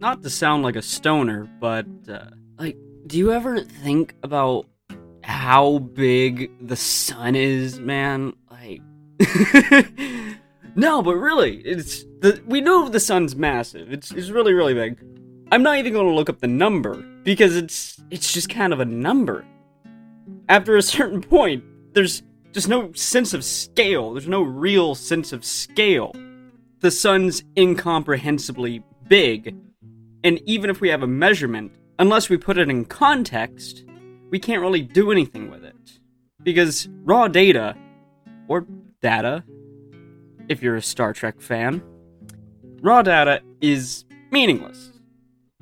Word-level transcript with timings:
not 0.00 0.22
to 0.22 0.30
sound 0.30 0.62
like 0.62 0.76
a 0.76 0.82
stoner, 0.82 1.48
but 1.60 1.86
uh, 2.08 2.26
like, 2.58 2.76
do 3.06 3.18
you 3.18 3.32
ever 3.32 3.60
think 3.60 4.14
about 4.22 4.66
how 5.22 5.78
big 5.78 6.50
the 6.66 6.76
sun 6.76 7.36
is, 7.36 7.78
man? 7.78 8.32
Like, 8.50 8.80
no, 10.74 11.02
but 11.02 11.16
really, 11.16 11.58
it's 11.58 12.04
the 12.20 12.42
we 12.46 12.60
know 12.60 12.88
the 12.88 13.00
sun's 13.00 13.36
massive. 13.36 13.92
It's 13.92 14.10
it's 14.10 14.30
really 14.30 14.54
really 14.54 14.74
big. 14.74 15.04
I'm 15.52 15.62
not 15.62 15.78
even 15.78 15.92
going 15.92 16.06
to 16.06 16.12
look 16.12 16.30
up 16.30 16.40
the 16.40 16.46
number 16.46 16.94
because 17.24 17.56
it's 17.56 18.00
it's 18.10 18.32
just 18.32 18.48
kind 18.48 18.72
of 18.72 18.80
a 18.80 18.84
number. 18.84 19.44
After 20.48 20.76
a 20.76 20.82
certain 20.82 21.20
point, 21.36 21.62
there's 21.92 22.22
just 22.52 22.68
no 22.68 22.92
sense 22.94 23.34
of 23.34 23.44
scale. 23.44 24.14
There's 24.14 24.28
no 24.28 24.42
real 24.42 24.94
sense 24.94 25.32
of 25.32 25.44
scale. 25.44 26.12
The 26.80 26.90
sun's 26.90 27.44
incomprehensibly 27.56 28.82
big, 29.06 29.54
and 30.22 30.40
even 30.46 30.70
if 30.70 30.80
we 30.80 30.88
have 30.88 31.02
a 31.02 31.06
measurement, 31.06 31.72
unless 31.98 32.28
we 32.28 32.36
put 32.36 32.58
it 32.58 32.68
in 32.68 32.84
context, 32.84 33.84
we 34.30 34.38
can't 34.38 34.60
really 34.60 34.82
do 34.82 35.10
anything 35.10 35.50
with 35.50 35.64
it. 35.64 35.76
Because 36.42 36.88
raw 37.04 37.28
data, 37.28 37.76
or 38.48 38.66
data, 39.02 39.44
if 40.48 40.62
you're 40.62 40.76
a 40.76 40.82
Star 40.82 41.12
Trek 41.12 41.40
fan, 41.40 41.82
raw 42.82 43.02
data 43.02 43.42
is 43.60 44.04
meaningless. 44.30 44.92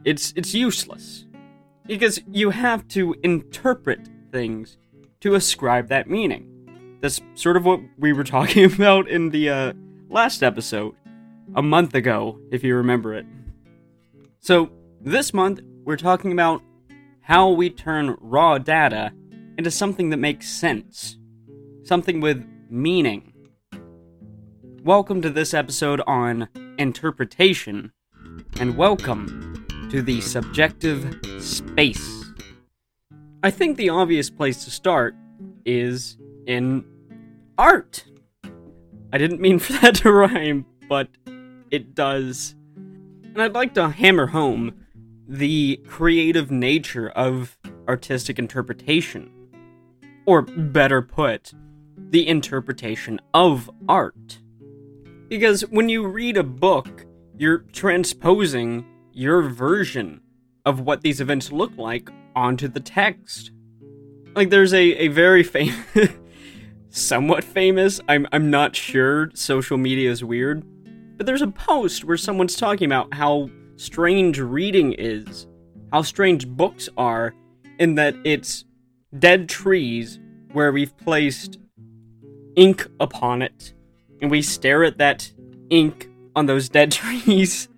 It's 0.05 0.33
it's 0.37 0.55
useless. 0.55 1.27
Because 1.87 2.21
you 2.31 2.51
have 2.51 2.87
to 2.89 3.15
interpret 3.23 4.01
things 4.31 4.77
to 5.21 5.35
ascribe 5.35 5.89
that 5.89 6.09
meaning. 6.09 6.99
That's 7.01 7.21
sort 7.35 7.57
of 7.57 7.65
what 7.65 7.81
we 7.97 8.13
were 8.13 8.25
talking 8.37 8.65
about 8.65 9.09
in 9.09 9.31
the 9.31 9.51
uh, 9.51 9.73
last 10.09 10.43
episode, 10.43 10.95
a 11.55 11.63
month 11.63 11.95
ago, 11.95 12.39
if 12.53 12.63
you 12.63 12.77
remember 12.77 13.15
it. 13.15 13.27
So, 14.41 14.71
this 15.01 15.35
month, 15.35 15.61
we're 15.85 15.97
talking 15.97 16.31
about 16.31 16.63
how 17.23 17.51
we 17.51 17.71
turn 17.71 18.17
raw 18.21 18.57
data 18.59 19.13
into 19.59 19.71
something 19.71 20.11
that 20.11 20.19
makes 20.19 20.49
sense, 20.49 21.19
something 21.83 22.21
with 22.21 22.47
meaning. 22.71 23.33
Welcome 24.85 25.23
to 25.23 25.31
this 25.31 25.53
episode 25.53 26.01
on 26.07 26.49
interpretation, 26.79 27.93
and 28.61 28.77
welcome 28.77 29.67
to 29.91 30.03
the 30.03 30.21
subjective 30.21 31.19
space. 31.41 32.25
I 33.43 33.51
think 33.51 33.77
the 33.77 33.89
obvious 33.89 34.31
place 34.31 34.65
to 34.65 34.71
start 34.71 35.17
is 35.65 36.17
in 36.47 36.85
art. 37.59 38.05
I 39.13 39.19
didn't 39.19 39.41
mean 39.41 39.59
for 39.59 39.73
that 39.75 39.97
to 39.97 40.13
rhyme, 40.13 40.65
but 40.89 41.09
it 41.73 41.97
does. 41.97 42.55
And 43.33 43.43
I'd 43.43 43.55
like 43.55 43.75
to 43.75 43.89
hammer 43.89 44.27
home 44.27 44.85
the 45.29 45.81
creative 45.87 46.51
nature 46.51 47.11
of 47.11 47.59
artistic 47.87 48.39
interpretation. 48.39 49.31
Or 50.27 50.43
better 50.43 51.03
put, 51.03 51.53
the 51.97 52.27
interpretation 52.27 53.21
of 53.35 53.71
art. 53.89 54.39
Because 55.29 55.63
when 55.63 55.89
you 55.89 56.07
read 56.07 56.37
a 56.37 56.43
book, 56.43 57.07
you're 57.37 57.59
transposing 57.73 58.85
your 59.13 59.43
version 59.43 60.21
of 60.65 60.81
what 60.81 61.03
these 61.03 61.21
events 61.21 61.53
look 61.53 61.77
like 61.77 62.11
onto 62.35 62.69
the 62.69 62.81
text. 62.81 63.51
Like 64.35 64.51
there's 64.51 64.73
a, 64.73 64.83
a 64.95 65.09
very 65.09 65.43
famous 65.43 65.77
somewhat 66.91 67.45
famous, 67.45 68.01
I'm 68.09 68.27
I'm 68.33 68.51
not 68.51 68.77
sure 68.77 69.31
social 69.35 69.79
media 69.79 70.11
is 70.11 70.25
weird, 70.25 70.65
but 71.19 71.27
there's 71.27 71.43
a 71.43 71.49
post 71.49 72.05
where 72.05 72.17
someone's 72.17 72.57
talking 72.57 72.87
about 72.87 73.13
how 73.13 73.51
strange 73.77 74.39
reading 74.39 74.95
is, 74.97 75.49
how 75.93 76.01
strange 76.01 76.47
books 76.47 76.89
are, 76.97 77.35
in 77.81 77.97
that 77.97 78.15
it's 78.25 78.65
dead 79.19 79.49
trees 79.49 80.21
where 80.53 80.71
we've 80.71 80.97
placed 80.97 81.59
ink 82.55 82.87
upon 83.01 83.43
it, 83.43 83.75
and 84.23 84.31
we 84.31 84.41
stare 84.41 84.85
at 84.85 84.99
that 84.99 85.31
ink 85.71 86.09
on 86.37 86.47
those 86.47 86.69
dead 86.69 86.93
trees 86.93 87.69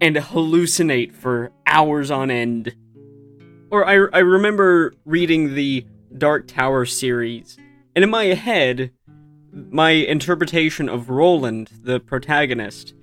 and 0.00 0.16
hallucinate 0.16 1.12
for 1.12 1.50
hours 1.66 2.10
on 2.10 2.30
end. 2.30 2.74
Or 3.70 3.84
I, 3.84 3.94
I 4.16 4.20
remember 4.20 4.94
reading 5.04 5.54
the 5.54 5.86
Dark 6.16 6.46
Tower 6.46 6.86
series, 6.86 7.58
and 7.96 8.04
in 8.04 8.10
my 8.10 8.26
head, 8.26 8.92
my 9.52 9.90
interpretation 9.90 10.88
of 10.88 11.10
Roland, 11.10 11.70
the 11.82 12.00
protagonist, 12.00 12.94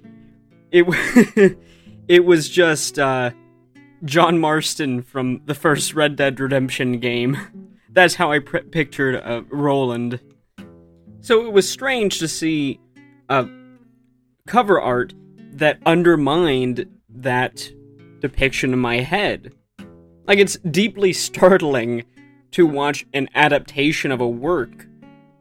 it 0.71 0.85
it 2.07 2.25
was 2.25 2.49
just 2.49 2.99
uh, 2.99 3.31
John 4.03 4.39
Marston 4.39 5.01
from 5.01 5.41
the 5.45 5.55
first 5.55 5.93
Red 5.93 6.15
Dead 6.15 6.39
Redemption 6.39 6.99
game. 6.99 7.37
That's 7.89 8.15
how 8.15 8.31
I 8.31 8.39
pr- 8.39 8.59
pictured 8.59 9.15
uh, 9.15 9.41
Roland. 9.49 10.19
So 11.21 11.45
it 11.45 11.51
was 11.51 11.69
strange 11.69 12.19
to 12.19 12.27
see 12.27 12.79
uh, 13.27 13.45
cover 14.45 14.79
art 14.79 15.13
that 15.53 15.79
undermined 15.85 16.85
that 17.09 17.71
depiction 18.19 18.71
in 18.71 18.79
my 18.79 18.99
head. 18.99 19.53
Like, 20.25 20.39
it's 20.39 20.57
deeply 20.57 21.13
startling 21.13 22.03
to 22.51 22.67
watch 22.67 23.05
an 23.13 23.29
adaptation 23.33 24.11
of 24.11 24.21
a 24.21 24.27
work 24.27 24.86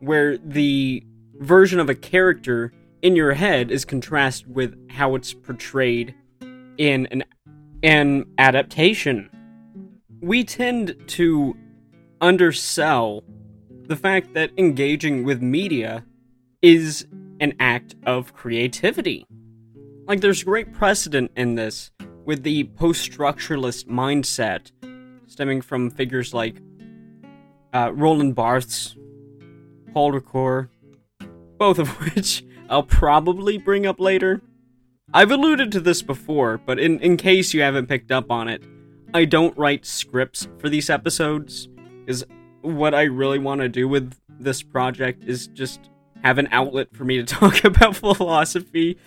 where 0.07 0.39
the 0.39 1.03
version 1.41 1.81
of 1.81 1.91
a 1.91 1.95
character 1.95 2.73
in 3.03 3.17
your 3.17 3.35
head 3.35 3.71
is 3.71 3.85
contrasted 3.85 4.55
with 4.55 4.91
how 4.91 5.15
it's 5.15 5.35
portrayed 5.35 6.15
in 6.79 7.07
an, 7.07 7.25
an 7.83 8.25
adaptation. 8.39 9.29
We 10.21 10.45
tend 10.45 10.97
to 11.09 11.57
undersell 12.21 13.25
the 13.89 13.97
fact 13.97 14.35
that 14.35 14.51
engaging 14.57 15.25
with 15.25 15.43
media 15.43 16.05
is 16.63 17.07
an 17.41 17.55
act 17.61 17.95
of 18.07 18.33
creativity. 18.33 19.27
Like, 20.07 20.21
there's 20.21 20.43
great 20.45 20.73
precedent 20.73 21.33
in 21.37 21.57
this 21.57 21.91
with 22.25 22.45
the 22.45 22.65
post 22.65 23.11
structuralist 23.11 23.87
mindset 23.87 24.71
stemming 25.27 25.61
from 25.61 25.91
figures 25.91 26.33
like 26.33 26.61
uh, 27.73 27.93
Roland 27.93 28.35
Barthes, 28.35 28.97
Ricoeur, 29.97 30.69
both 31.59 31.79
of 31.79 31.89
which 32.01 32.45
I'll 32.69 32.83
probably 32.83 33.59
bring 33.59 33.87
up 33.87 33.99
later. 33.99 34.43
I've 35.15 35.31
alluded 35.31 35.73
to 35.73 35.81
this 35.81 36.03
before, 36.03 36.59
but 36.59 36.79
in, 36.79 37.01
in 37.01 37.17
case 37.17 37.55
you 37.55 37.63
haven't 37.63 37.87
picked 37.87 38.11
up 38.11 38.31
on 38.31 38.49
it, 38.49 38.63
I 39.15 39.25
don't 39.25 39.57
write 39.57 39.87
scripts 39.87 40.49
for 40.59 40.69
these 40.69 40.91
episodes, 40.91 41.69
because 42.05 42.25
what 42.61 42.95
I 42.95 43.03
really 43.03 43.39
want 43.39 43.61
to 43.61 43.69
do 43.69 43.89
with 43.89 44.15
this 44.39 44.63
project 44.63 45.25
is 45.25 45.47
just 45.47 45.91
have 46.23 46.39
an 46.39 46.49
outlet 46.51 46.89
for 46.93 47.05
me 47.05 47.17
to 47.17 47.25
talk 47.35 47.65
about 47.65 47.97
philosophy, 47.97 48.99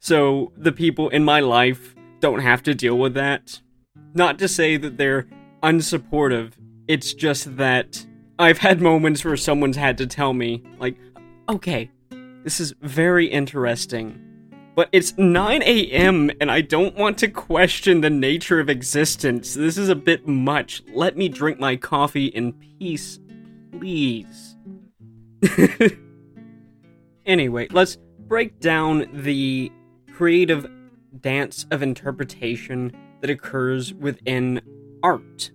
so 0.00 0.52
the 0.56 0.72
people 0.72 1.08
in 1.10 1.24
my 1.24 1.40
life 1.40 1.94
don't 2.20 2.40
have 2.40 2.62
to 2.64 2.74
deal 2.74 2.98
with 2.98 3.14
that. 3.14 3.60
Not 4.14 4.38
to 4.38 4.48
say 4.48 4.76
that 4.76 4.96
they're 4.96 5.28
unsupportive, 5.62 6.52
it's 6.88 7.14
just 7.14 7.56
that 7.58 8.06
I've 8.38 8.58
had 8.58 8.80
moments 8.80 9.24
where 9.24 9.36
someone's 9.36 9.76
had 9.76 9.98
to 9.98 10.06
tell 10.06 10.32
me, 10.32 10.62
like, 10.78 10.96
okay, 11.48 11.90
this 12.44 12.60
is 12.60 12.74
very 12.80 13.26
interesting, 13.26 14.20
but 14.74 14.88
it's 14.90 15.16
9 15.18 15.62
a.m. 15.62 16.30
and 16.40 16.50
I 16.50 16.62
don't 16.62 16.96
want 16.96 17.18
to 17.18 17.28
question 17.28 18.00
the 18.00 18.10
nature 18.10 18.58
of 18.58 18.70
existence. 18.70 19.54
This 19.54 19.76
is 19.76 19.88
a 19.88 19.94
bit 19.94 20.26
much. 20.26 20.82
Let 20.94 21.16
me 21.16 21.28
drink 21.28 21.60
my 21.60 21.76
coffee 21.76 22.26
in 22.26 22.54
peace, 22.54 23.20
please. 23.70 24.56
anyway, 27.26 27.68
let's 27.70 27.98
break 28.26 28.60
down 28.60 29.08
the 29.12 29.70
creative 30.12 30.70
dance 31.20 31.66
of 31.70 31.82
interpretation 31.82 32.92
that 33.20 33.30
occurs 33.30 33.92
within 33.94 34.60
art. 35.02 35.50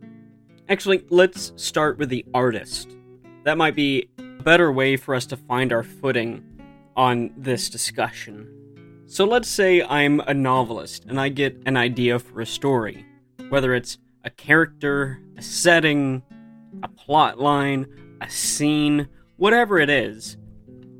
Actually, 0.70 1.06
let's 1.10 1.54
start 1.56 1.98
with 1.98 2.10
the 2.10 2.26
artist. 2.34 2.98
That 3.46 3.58
might 3.58 3.74
be 3.74 4.10
a 4.20 4.44
better 4.44 4.70
way 4.70 4.98
for 4.98 5.16
us 5.16 5.26
to 5.28 5.38
find 5.38 5.72
our 5.72 5.84
footing 5.84 6.44
on 6.98 7.32
this 7.38 7.70
discussion. 7.70 9.04
So 9.06 9.24
let's 9.24 9.48
say 9.48 9.82
I'm 9.82 10.20
a 10.20 10.34
novelist 10.34 11.06
and 11.06 11.22
I 11.22 11.30
get 11.30 11.58
an 11.66 11.78
idea 11.78 12.20
for 12.20 12.42
a 12.42 12.46
story, 12.46 13.06
whether 13.48 13.74
it's 13.74 13.98
a 14.26 14.30
character, 14.30 15.22
a 15.38 15.42
setting, 15.42 16.22
a 16.84 16.90
plot 16.90 17.40
line, 17.40 17.88
a 18.20 18.30
scene, 18.30 19.08
whatever 19.38 19.80
it 19.80 19.90
is. 19.90 20.36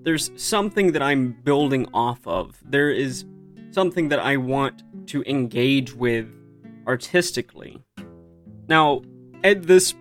There's 0.04 0.32
something 0.38 0.94
that 0.94 1.02
I'm 1.02 1.34
building 1.44 1.88
off 1.94 2.26
of. 2.26 2.58
There 2.64 2.90
is 2.90 3.26
something 3.72 4.08
that 4.10 4.20
I 4.20 4.38
want 4.38 4.84
to 5.08 5.24
engage 5.24 5.94
with 5.94 6.30
artistically. 6.88 7.84
Now, 8.70 9.02
at 9.44 9.64
this 9.64 9.94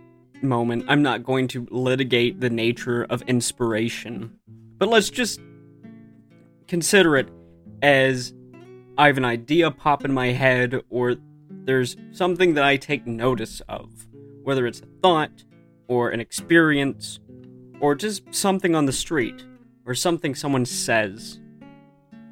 moment, 0.43 0.85
I'm 0.89 1.03
not 1.03 1.25
going 1.25 1.49
to 1.49 1.67
litigate 1.71 2.41
the 2.41 2.51
nature 2.51 3.05
of 3.05 3.23
inspiration, 3.23 4.39
but 4.79 4.89
let's 4.89 5.11
just 5.11 5.41
consider 6.69 7.17
it 7.17 7.29
as 7.83 8.35
I 8.99 9.07
have 9.07 9.19
an 9.19 9.25
idea 9.25 9.71
pop 9.71 10.05
in 10.05 10.13
my 10.13 10.29
head, 10.29 10.83
or 10.89 11.17
there's 11.51 11.97
something 12.13 12.55
that 12.55 12.65
I 12.65 12.77
take 12.77 13.07
notice 13.07 13.61
of, 13.69 14.07
whether 14.43 14.67
it's 14.67 14.81
a 14.81 14.87
thought, 15.03 15.45
or 15.89 16.11
an 16.11 16.21
experience, 16.21 17.21
or 17.81 17.95
just 17.95 18.23
something 18.35 18.75
on 18.75 18.87
the 18.87 18.93
street, 18.93 19.45
or 19.85 19.95
something 19.95 20.35
someone 20.35 20.65
says. 20.65 21.41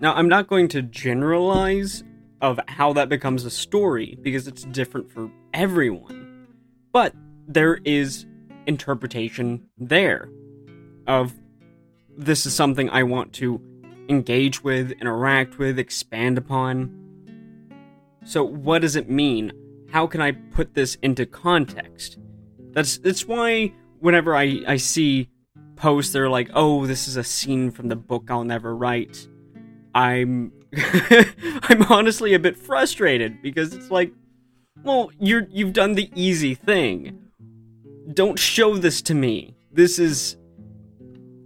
Now, 0.00 0.14
I'm 0.14 0.28
not 0.28 0.48
going 0.48 0.68
to 0.68 0.82
generalize 0.82 2.02
of 2.40 2.58
how 2.66 2.92
that 2.94 3.08
becomes 3.08 3.44
a 3.44 3.50
story 3.50 4.18
because 4.22 4.48
it's 4.48 4.64
different 4.64 5.10
for 5.10 5.30
everyone. 5.52 6.23
But 6.94 7.12
there 7.48 7.80
is 7.84 8.24
interpretation 8.68 9.66
there 9.76 10.28
of 11.08 11.34
this 12.16 12.46
is 12.46 12.54
something 12.54 12.88
I 12.88 13.02
want 13.02 13.32
to 13.34 13.60
engage 14.08 14.62
with, 14.62 14.92
interact 14.92 15.58
with, 15.58 15.80
expand 15.80 16.38
upon. 16.38 16.96
So, 18.24 18.44
what 18.44 18.82
does 18.82 18.94
it 18.94 19.10
mean? 19.10 19.52
How 19.90 20.06
can 20.06 20.20
I 20.20 20.32
put 20.32 20.74
this 20.74 20.94
into 21.02 21.26
context? 21.26 22.16
That's 22.70 22.98
that's 22.98 23.26
why 23.26 23.74
whenever 23.98 24.36
I, 24.36 24.62
I 24.64 24.76
see 24.76 25.28
posts 25.74 26.12
they're 26.12 26.30
like, 26.30 26.48
oh, 26.54 26.86
this 26.86 27.08
is 27.08 27.16
a 27.16 27.24
scene 27.24 27.72
from 27.72 27.88
the 27.88 27.96
book 27.96 28.30
I'll 28.30 28.44
never 28.44 28.74
write, 28.76 29.26
I'm 29.96 30.52
I'm 30.76 31.82
honestly 31.90 32.34
a 32.34 32.38
bit 32.38 32.56
frustrated 32.56 33.42
because 33.42 33.74
it's 33.74 33.90
like, 33.90 34.12
well, 34.82 35.10
you're 35.18 35.46
you've 35.50 35.72
done 35.72 35.94
the 35.94 36.10
easy 36.14 36.54
thing. 36.54 37.18
Don't 38.12 38.38
show 38.38 38.76
this 38.76 39.00
to 39.02 39.14
me. 39.14 39.56
This 39.72 39.98
is 39.98 40.36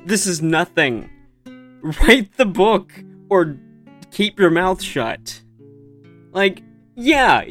this 0.04 0.26
is 0.26 0.42
nothing. 0.42 1.10
Write 1.82 2.36
the 2.36 2.46
book 2.46 2.92
or 3.30 3.56
keep 4.10 4.38
your 4.38 4.50
mouth 4.50 4.82
shut. 4.82 5.42
Like, 6.32 6.62
yeah, 6.94 7.44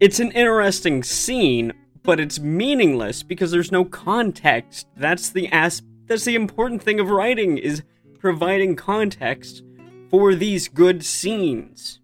it's 0.00 0.20
an 0.20 0.32
interesting 0.32 1.02
scene, 1.02 1.72
but 2.02 2.20
it's 2.20 2.38
meaningless 2.38 3.22
because 3.22 3.50
there's 3.50 3.72
no 3.72 3.84
context. 3.84 4.86
That's 4.96 5.30
the 5.30 5.48
as 5.52 5.82
that's 6.06 6.24
the 6.24 6.34
important 6.34 6.82
thing 6.82 7.00
of 7.00 7.10
writing 7.10 7.58
is 7.58 7.82
providing 8.18 8.76
context 8.76 9.62
for 10.10 10.34
these 10.34 10.68
good 10.68 11.04
scenes. 11.04 12.00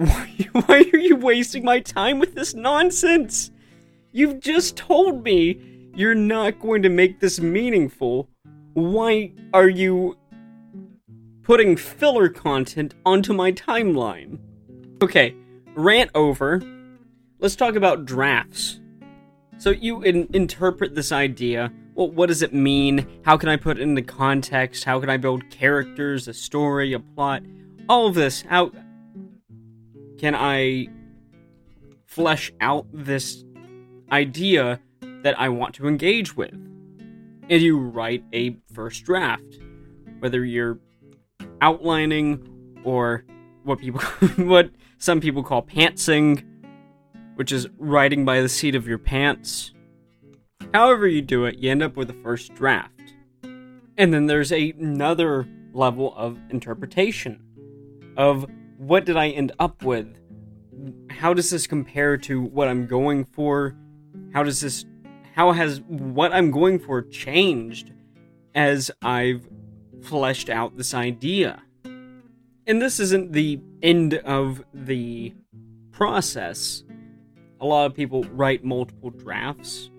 Why, 0.00 0.48
why 0.52 0.84
are 0.94 0.98
you 0.98 1.16
wasting 1.16 1.62
my 1.62 1.80
time 1.80 2.18
with 2.18 2.34
this 2.34 2.54
nonsense? 2.54 3.50
You've 4.12 4.40
just 4.40 4.76
told 4.76 5.22
me 5.22 5.60
you're 5.94 6.14
not 6.14 6.58
going 6.58 6.82
to 6.82 6.88
make 6.88 7.20
this 7.20 7.38
meaningful. 7.38 8.30
Why 8.72 9.32
are 9.52 9.68
you 9.68 10.16
putting 11.42 11.76
filler 11.76 12.30
content 12.30 12.94
onto 13.04 13.34
my 13.34 13.52
timeline? 13.52 14.38
Okay, 15.02 15.34
rant 15.74 16.10
over. 16.14 16.62
Let's 17.38 17.56
talk 17.56 17.74
about 17.74 18.06
drafts. 18.06 18.80
So 19.58 19.68
you 19.68 20.00
in- 20.02 20.30
interpret 20.32 20.94
this 20.94 21.12
idea. 21.12 21.70
Well, 21.94 22.10
what 22.10 22.28
does 22.28 22.40
it 22.40 22.54
mean? 22.54 23.06
How 23.26 23.36
can 23.36 23.50
I 23.50 23.56
put 23.56 23.78
it 23.78 23.82
into 23.82 24.00
context? 24.00 24.84
How 24.84 24.98
can 24.98 25.10
I 25.10 25.18
build 25.18 25.50
characters, 25.50 26.26
a 26.26 26.32
story, 26.32 26.94
a 26.94 27.00
plot? 27.00 27.42
All 27.86 28.06
of 28.06 28.14
this. 28.14 28.40
How 28.42 28.70
can 30.20 30.34
I 30.34 30.88
flesh 32.04 32.52
out 32.60 32.86
this 32.92 33.42
idea 34.12 34.78
that 35.22 35.40
I 35.40 35.48
want 35.48 35.74
to 35.76 35.88
engage 35.88 36.36
with? 36.36 36.52
And 36.52 37.62
you 37.62 37.78
write 37.78 38.22
a 38.34 38.58
first 38.74 39.04
draft, 39.04 39.58
whether 40.18 40.44
you're 40.44 40.78
outlining 41.62 42.76
or 42.84 43.24
what 43.64 43.78
people 43.78 44.00
what 44.36 44.70
some 44.98 45.20
people 45.20 45.42
call 45.42 45.62
pantsing 45.62 46.44
which 47.36 47.52
is 47.52 47.66
writing 47.78 48.26
by 48.26 48.42
the 48.42 48.48
seat 48.50 48.74
of 48.74 48.86
your 48.86 48.98
pants. 48.98 49.72
However, 50.74 51.06
you 51.06 51.22
do 51.22 51.46
it, 51.46 51.56
you 51.56 51.70
end 51.70 51.82
up 51.82 51.96
with 51.96 52.10
a 52.10 52.22
first 52.22 52.54
draft. 52.54 53.14
And 53.96 54.12
then 54.12 54.26
there's 54.26 54.52
a, 54.52 54.72
another 54.72 55.48
level 55.72 56.12
of 56.14 56.38
interpretation 56.50 57.42
of 58.18 58.44
what 58.80 59.04
did 59.04 59.16
I 59.16 59.28
end 59.28 59.52
up 59.58 59.82
with? 59.82 60.16
How 61.10 61.34
does 61.34 61.50
this 61.50 61.66
compare 61.66 62.16
to 62.16 62.40
what 62.40 62.66
I'm 62.66 62.86
going 62.86 63.26
for? 63.26 63.76
How 64.32 64.42
does 64.42 64.62
this 64.62 64.86
how 65.34 65.52
has 65.52 65.80
what 65.82 66.32
I'm 66.32 66.50
going 66.50 66.78
for 66.78 67.02
changed 67.02 67.92
as 68.54 68.90
I've 69.02 69.46
fleshed 70.02 70.48
out 70.48 70.78
this 70.78 70.94
idea? 70.94 71.62
And 71.84 72.80
this 72.80 72.98
isn't 73.00 73.32
the 73.32 73.60
end 73.82 74.14
of 74.14 74.64
the 74.72 75.34
process 75.92 76.82
a 77.60 77.66
lot 77.66 77.84
of 77.84 77.94
people 77.94 78.24
write 78.32 78.64
multiple 78.64 79.10
drafts. 79.10 79.90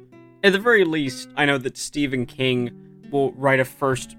At 0.44 0.54
the 0.54 0.60
very 0.60 0.84
least, 0.84 1.30
I 1.38 1.46
know 1.46 1.60
that 1.60 1.78
Stephen 1.78 2.26
King 2.26 2.72
will 3.12 3.32
write 3.34 3.60
a 3.60 3.66
first 3.66 4.18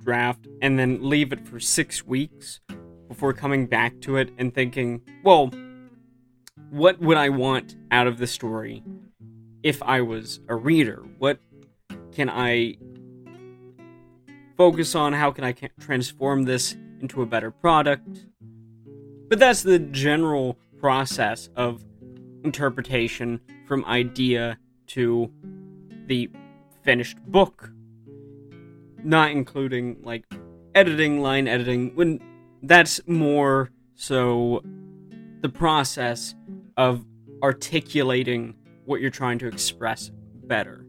draft 0.00 0.46
and 0.62 0.78
then 0.78 1.08
leave 1.08 1.32
it 1.32 1.44
for 1.44 1.58
six 1.58 2.06
weeks 2.06 2.60
before 3.08 3.32
coming 3.32 3.66
back 3.66 4.00
to 4.02 4.16
it 4.16 4.30
and 4.38 4.54
thinking, 4.54 5.00
well, 5.22 5.50
what 6.70 7.00
would 7.00 7.16
I 7.16 7.28
want 7.28 7.76
out 7.90 8.06
of 8.06 8.18
the 8.18 8.26
story 8.26 8.82
if 9.62 9.82
I 9.82 10.00
was 10.00 10.40
a 10.48 10.56
reader? 10.56 11.04
What 11.18 11.38
can 12.12 12.28
I 12.30 12.76
focus 14.56 14.94
on? 14.94 15.12
How 15.12 15.30
can 15.30 15.44
I 15.44 15.52
transform 15.80 16.44
this 16.44 16.76
into 17.00 17.22
a 17.22 17.26
better 17.26 17.50
product? 17.50 18.26
But 19.28 19.38
that's 19.38 19.62
the 19.62 19.78
general 19.78 20.56
process 20.78 21.48
of 21.56 21.84
interpretation 22.44 23.40
from 23.66 23.84
idea 23.84 24.58
to 24.88 25.30
the 26.06 26.30
finished 26.82 27.18
book. 27.26 27.70
Not 29.02 29.30
including, 29.32 29.98
like, 30.02 30.24
editing, 30.74 31.20
line 31.20 31.48
editing, 31.48 31.94
when 31.94 32.20
that's 32.62 33.00
more 33.06 33.70
so 33.94 34.62
the 35.40 35.48
process 35.48 36.34
of 36.76 37.04
articulating 37.42 38.54
what 38.84 39.00
you're 39.00 39.10
trying 39.10 39.38
to 39.38 39.46
express 39.46 40.10
better. 40.44 40.84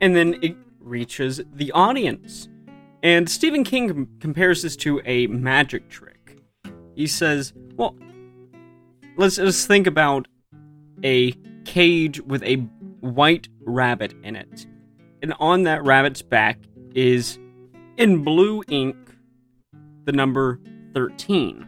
And 0.00 0.14
then 0.14 0.38
it 0.42 0.56
reaches 0.80 1.40
the 1.52 1.72
audience. 1.72 2.48
And 3.02 3.28
Stephen 3.28 3.64
King 3.64 3.88
com- 3.88 4.08
compares 4.20 4.62
this 4.62 4.76
to 4.76 5.00
a 5.04 5.26
magic 5.26 5.88
trick. 5.88 6.42
He 6.94 7.06
says, 7.06 7.52
well, 7.76 7.96
let's 9.16 9.36
just 9.36 9.68
think 9.68 9.86
about 9.86 10.26
a 11.04 11.32
cage 11.64 12.20
with 12.20 12.42
a 12.42 12.56
white 13.00 13.48
rabbit 13.60 14.14
in 14.22 14.36
it. 14.36 14.66
And 15.22 15.34
on 15.38 15.64
that 15.64 15.84
rabbit's 15.84 16.22
back 16.22 16.58
is, 16.94 17.38
in 17.96 18.24
blue 18.24 18.62
ink, 18.68 18.96
the 20.08 20.12
number 20.12 20.58
13. 20.94 21.66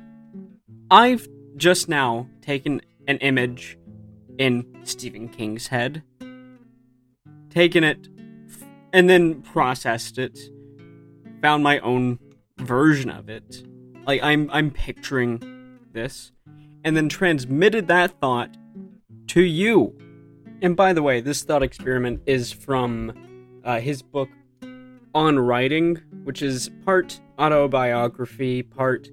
I've 0.90 1.28
just 1.56 1.90
now 1.90 2.26
taken 2.40 2.80
an 3.06 3.18
image 3.18 3.76
in 4.38 4.64
Stephen 4.82 5.28
King's 5.28 5.66
head, 5.66 6.02
taken 7.50 7.84
it, 7.84 8.08
and 8.94 9.10
then 9.10 9.42
processed 9.42 10.16
it, 10.16 10.38
found 11.42 11.62
my 11.62 11.80
own 11.80 12.18
version 12.56 13.10
of 13.10 13.28
it. 13.28 13.62
Like 14.06 14.22
I'm 14.22 14.48
I'm 14.50 14.70
picturing 14.70 15.78
this, 15.92 16.32
and 16.82 16.96
then 16.96 17.10
transmitted 17.10 17.88
that 17.88 18.18
thought 18.20 18.56
to 19.28 19.42
you. 19.42 19.94
And 20.62 20.74
by 20.74 20.94
the 20.94 21.02
way, 21.02 21.20
this 21.20 21.42
thought 21.42 21.62
experiment 21.62 22.22
is 22.24 22.52
from 22.52 23.12
uh, 23.66 23.80
his 23.80 24.00
book 24.00 24.30
On 25.14 25.38
Writing, 25.38 26.00
which 26.24 26.42
is 26.42 26.70
part 26.84 27.20
autobiography, 27.38 28.62
part 28.62 29.08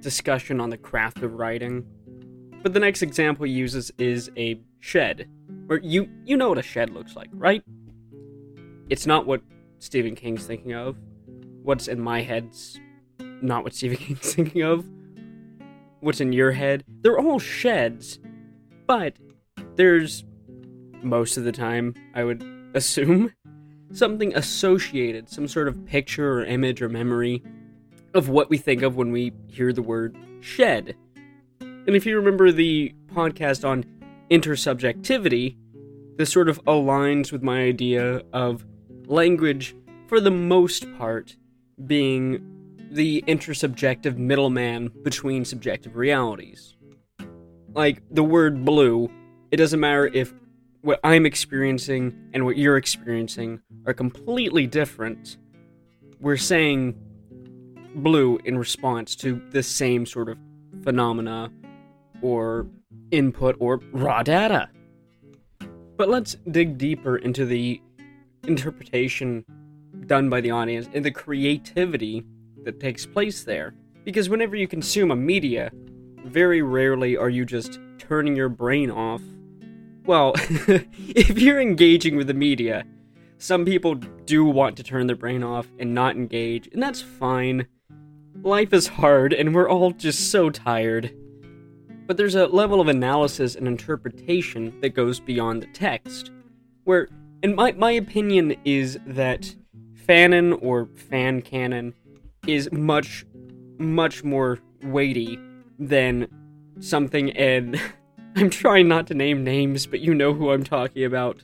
discussion 0.00 0.60
on 0.60 0.70
the 0.70 0.76
craft 0.76 1.22
of 1.22 1.34
writing. 1.34 1.84
But 2.62 2.72
the 2.72 2.80
next 2.80 3.02
example 3.02 3.46
he 3.46 3.52
uses 3.52 3.92
is 3.98 4.30
a 4.36 4.60
shed. 4.80 5.28
Where 5.66 5.80
you 5.80 6.08
you 6.24 6.36
know 6.36 6.48
what 6.48 6.58
a 6.58 6.62
shed 6.62 6.90
looks 6.90 7.16
like, 7.16 7.28
right? 7.32 7.62
It's 8.88 9.06
not 9.06 9.26
what 9.26 9.42
Stephen 9.78 10.14
King's 10.14 10.46
thinking 10.46 10.74
of. 10.74 10.96
What's 11.62 11.88
in 11.88 12.00
my 12.00 12.22
head's 12.22 12.78
not 13.42 13.64
what 13.64 13.74
Stephen 13.74 13.96
King's 14.04 14.34
thinking 14.34 14.62
of 14.62 14.84
what's 16.00 16.20
in 16.20 16.32
your 16.32 16.52
head. 16.52 16.84
They're 17.02 17.18
all 17.18 17.38
sheds, 17.38 18.18
but 18.86 19.16
there's 19.74 20.24
most 21.02 21.36
of 21.36 21.44
the 21.44 21.52
time, 21.52 21.94
I 22.14 22.24
would 22.24 22.44
assume, 22.74 23.32
something 23.92 24.34
associated, 24.36 25.28
some 25.28 25.48
sort 25.48 25.68
of 25.68 25.84
picture 25.86 26.40
or 26.40 26.44
image 26.44 26.82
or 26.82 26.88
memory 26.88 27.42
of 28.14 28.28
what 28.28 28.50
we 28.50 28.58
think 28.58 28.82
of 28.82 28.96
when 28.96 29.12
we 29.12 29.32
hear 29.48 29.72
the 29.72 29.82
word 29.82 30.16
shed. 30.40 30.96
And 31.60 31.94
if 31.94 32.04
you 32.06 32.16
remember 32.16 32.50
the 32.50 32.94
podcast 33.14 33.68
on 33.68 33.84
intersubjectivity, 34.30 35.56
this 36.16 36.32
sort 36.32 36.48
of 36.48 36.62
aligns 36.64 37.30
with 37.30 37.42
my 37.42 37.60
idea 37.60 38.22
of 38.32 38.64
language, 39.06 39.76
for 40.08 40.20
the 40.20 40.30
most 40.30 40.86
part, 40.96 41.36
being 41.86 42.40
the 42.90 43.22
intersubjective 43.28 44.16
middleman 44.16 44.90
between 45.02 45.44
subjective 45.44 45.96
realities. 45.96 46.74
Like 47.74 48.02
the 48.10 48.24
word 48.24 48.64
blue, 48.64 49.10
it 49.50 49.58
doesn't 49.58 49.80
matter 49.80 50.06
if 50.06 50.32
what 50.86 51.00
I'm 51.02 51.26
experiencing 51.26 52.16
and 52.32 52.44
what 52.44 52.56
you're 52.56 52.76
experiencing 52.76 53.60
are 53.86 53.92
completely 53.92 54.68
different. 54.68 55.36
We're 56.20 56.36
saying 56.36 56.94
blue 57.96 58.38
in 58.44 58.56
response 58.56 59.16
to 59.16 59.42
the 59.50 59.64
same 59.64 60.06
sort 60.06 60.28
of 60.28 60.38
phenomena 60.84 61.50
or 62.22 62.68
input 63.10 63.56
or 63.58 63.80
raw 63.90 64.22
data. 64.22 64.68
But 65.96 66.08
let's 66.08 66.36
dig 66.52 66.78
deeper 66.78 67.16
into 67.16 67.44
the 67.44 67.82
interpretation 68.44 69.44
done 70.06 70.30
by 70.30 70.40
the 70.40 70.52
audience 70.52 70.88
and 70.94 71.04
the 71.04 71.10
creativity 71.10 72.24
that 72.62 72.78
takes 72.78 73.04
place 73.04 73.42
there. 73.42 73.74
Because 74.04 74.28
whenever 74.28 74.54
you 74.54 74.68
consume 74.68 75.10
a 75.10 75.16
media, 75.16 75.72
very 76.24 76.62
rarely 76.62 77.16
are 77.16 77.28
you 77.28 77.44
just 77.44 77.80
turning 77.98 78.36
your 78.36 78.48
brain 78.48 78.88
off. 78.88 79.22
Well, 80.06 80.34
if 80.38 81.36
you're 81.36 81.60
engaging 81.60 82.14
with 82.14 82.28
the 82.28 82.34
media, 82.34 82.84
some 83.38 83.64
people 83.64 83.96
do 83.96 84.44
want 84.44 84.76
to 84.76 84.84
turn 84.84 85.08
their 85.08 85.16
brain 85.16 85.42
off 85.42 85.66
and 85.80 85.94
not 85.94 86.14
engage, 86.14 86.68
and 86.72 86.80
that's 86.80 87.02
fine. 87.02 87.66
Life 88.40 88.72
is 88.72 88.86
hard, 88.86 89.32
and 89.32 89.52
we're 89.52 89.68
all 89.68 89.90
just 89.90 90.30
so 90.30 90.48
tired. 90.48 91.12
But 92.06 92.16
there's 92.16 92.36
a 92.36 92.46
level 92.46 92.80
of 92.80 92.86
analysis 92.86 93.56
and 93.56 93.66
interpretation 93.66 94.80
that 94.80 94.90
goes 94.90 95.18
beyond 95.18 95.60
the 95.60 95.66
text, 95.66 96.30
where, 96.84 97.08
in 97.42 97.56
my, 97.56 97.72
my 97.72 97.90
opinion, 97.90 98.54
is 98.64 99.00
that 99.06 99.56
fanon 100.06 100.56
or 100.62 100.86
fan 100.94 101.42
canon 101.42 101.94
is 102.46 102.70
much, 102.70 103.26
much 103.78 104.22
more 104.22 104.60
weighty 104.84 105.36
than 105.80 106.28
something 106.78 107.32
and 107.32 107.80
I'm 108.38 108.50
trying 108.50 108.86
not 108.86 109.06
to 109.06 109.14
name 109.14 109.44
names, 109.44 109.86
but 109.86 110.00
you 110.00 110.14
know 110.14 110.34
who 110.34 110.50
I'm 110.50 110.62
talking 110.62 111.04
about. 111.04 111.42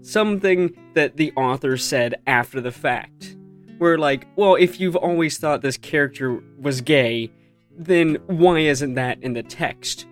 Something 0.00 0.74
that 0.94 1.18
the 1.18 1.32
author 1.32 1.76
said 1.76 2.14
after 2.26 2.62
the 2.62 2.72
fact. 2.72 3.36
Where, 3.76 3.98
like, 3.98 4.26
well, 4.36 4.54
if 4.54 4.80
you've 4.80 4.96
always 4.96 5.36
thought 5.36 5.60
this 5.60 5.76
character 5.76 6.42
was 6.58 6.80
gay, 6.80 7.30
then 7.76 8.16
why 8.26 8.60
isn't 8.60 8.94
that 8.94 9.22
in 9.22 9.34
the 9.34 9.42
text? 9.42 10.06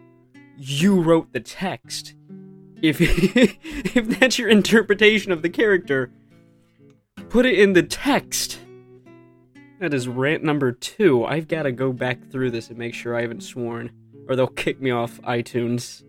You 0.59 1.01
wrote 1.01 1.33
the 1.33 1.41
text. 1.41 2.15
If 2.83 2.99
if 3.01 4.21
that's 4.21 4.39
your 4.39 4.51
interpretation 4.51 5.33
of 5.33 5.41
the 5.41 5.49
character, 5.49 6.11
put 7.31 7.47
it 7.47 7.59
in 7.59 7.73
the 7.73 7.83
text. 7.83 8.59
That 9.81 9.95
is 9.95 10.09
rant 10.09 10.45
number 10.45 10.73
two. 10.73 11.25
I've 11.25 11.49
got 11.49 11.63
to 11.63 11.73
go 11.73 11.93
back 11.93 12.31
through 12.31 12.51
this 12.51 12.69
and 12.69 12.79
make 12.79 12.95
sure 12.95 13.17
I 13.17 13.23
haven't 13.23 13.43
sworn, 13.43 13.91
or 14.29 14.37
they'll 14.37 14.47
kick 14.47 14.81
me 14.81 14.91
off 14.91 15.21
iTunes. 15.23 16.03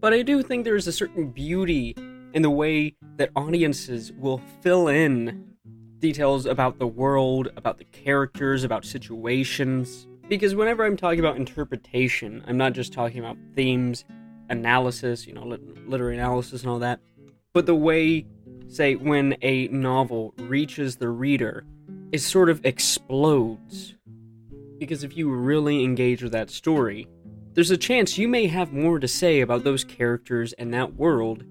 But 0.00 0.12
I 0.12 0.22
do 0.22 0.42
think 0.42 0.64
there's 0.64 0.86
a 0.86 0.92
certain 0.92 1.30
beauty 1.30 1.94
in 2.32 2.42
the 2.42 2.50
way 2.50 2.96
that 3.16 3.30
audiences 3.36 4.12
will 4.12 4.40
fill 4.60 4.88
in 4.88 5.54
details 5.98 6.46
about 6.46 6.78
the 6.78 6.86
world, 6.86 7.48
about 7.56 7.78
the 7.78 7.84
characters, 7.84 8.64
about 8.64 8.84
situations. 8.84 10.06
Because 10.28 10.54
whenever 10.54 10.84
I'm 10.84 10.96
talking 10.96 11.20
about 11.20 11.36
interpretation, 11.36 12.42
I'm 12.46 12.56
not 12.56 12.72
just 12.72 12.92
talking 12.92 13.20
about 13.20 13.36
themes, 13.54 14.04
analysis, 14.50 15.26
you 15.26 15.32
know, 15.32 15.44
literary 15.86 16.16
analysis 16.16 16.62
and 16.62 16.70
all 16.70 16.78
that, 16.80 17.00
but 17.52 17.66
the 17.66 17.74
way, 17.74 18.26
say, 18.68 18.96
when 18.96 19.36
a 19.42 19.68
novel 19.68 20.34
reaches 20.38 20.96
the 20.96 21.08
reader 21.08 21.64
it 22.14 22.20
sort 22.20 22.48
of 22.48 22.64
explodes. 22.64 23.94
Because 24.84 25.02
if 25.02 25.16
you 25.16 25.30
really 25.30 25.82
engage 25.82 26.22
with 26.22 26.32
that 26.32 26.50
story, 26.50 27.08
there's 27.54 27.70
a 27.70 27.76
chance 27.78 28.18
you 28.18 28.28
may 28.28 28.46
have 28.48 28.74
more 28.74 28.98
to 28.98 29.08
say 29.08 29.40
about 29.40 29.64
those 29.64 29.82
characters 29.82 30.52
and 30.58 30.74
that 30.74 30.96
world 30.96 31.42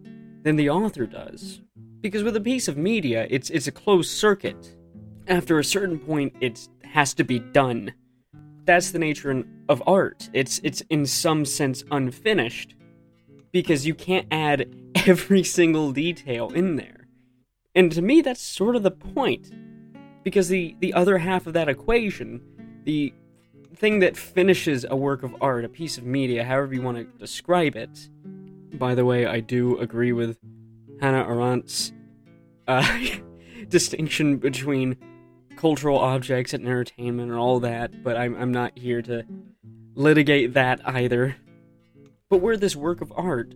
than 0.43 0.55
the 0.55 0.69
author 0.69 1.07
does. 1.07 1.59
Because 1.99 2.21
with 2.21 2.35
a 2.35 2.41
piece 2.41 2.67
of 2.67 2.77
media, 2.77 3.25
it's 3.31 3.49
it's 3.49 3.65
a 3.65 3.71
closed 3.71 4.11
circuit. 4.11 4.77
After 5.27 5.57
a 5.57 5.63
certain 5.63 5.97
point, 5.97 6.35
it 6.41 6.69
has 6.83 7.15
to 7.15 7.23
be 7.23 7.39
done. 7.39 7.95
That's 8.65 8.91
the 8.91 8.99
nature 8.99 9.43
of 9.67 9.81
art. 9.87 10.29
It's 10.31 10.61
it's 10.63 10.81
in 10.91 11.07
some 11.07 11.43
sense 11.43 11.83
unfinished 11.89 12.75
because 13.51 13.87
you 13.87 13.95
can't 13.95 14.27
add 14.29 14.75
every 15.07 15.43
single 15.43 15.91
detail 15.91 16.51
in 16.51 16.75
there. 16.75 17.07
And 17.73 17.91
to 17.93 18.03
me, 18.03 18.21
that's 18.21 18.43
sort 18.43 18.75
of 18.75 18.83
the 18.83 18.91
point 18.91 19.51
because 20.23 20.49
the 20.49 20.75
the 20.81 20.93
other 20.93 21.17
half 21.17 21.47
of 21.47 21.53
that 21.53 21.67
equation, 21.67 22.39
the 22.83 23.11
thing 23.75 23.99
that 23.99 24.15
finishes 24.15 24.85
a 24.89 24.95
work 24.95 25.23
of 25.23 25.35
art, 25.41 25.65
a 25.65 25.69
piece 25.69 25.97
of 25.97 26.05
media, 26.05 26.43
however 26.43 26.73
you 26.73 26.81
want 26.81 26.97
to 26.97 27.03
describe 27.17 27.75
it. 27.75 28.09
By 28.73 28.95
the 28.95 29.05
way, 29.05 29.25
I 29.25 29.39
do 29.39 29.77
agree 29.79 30.11
with 30.11 30.37
Hannah 30.99 31.25
Arendt's 31.25 31.91
uh, 32.67 32.99
distinction 33.69 34.37
between 34.37 34.97
cultural 35.55 35.99
objects 35.99 36.53
and 36.53 36.65
entertainment 36.65 37.29
and 37.29 37.39
all 37.39 37.59
that, 37.59 38.03
but 38.03 38.17
I'm, 38.17 38.35
I'm 38.35 38.51
not 38.51 38.77
here 38.77 39.01
to 39.03 39.23
litigate 39.95 40.53
that 40.53 40.81
either. 40.87 41.35
But 42.29 42.37
where 42.37 42.57
this 42.57 42.75
work 42.75 43.01
of 43.01 43.13
art 43.15 43.53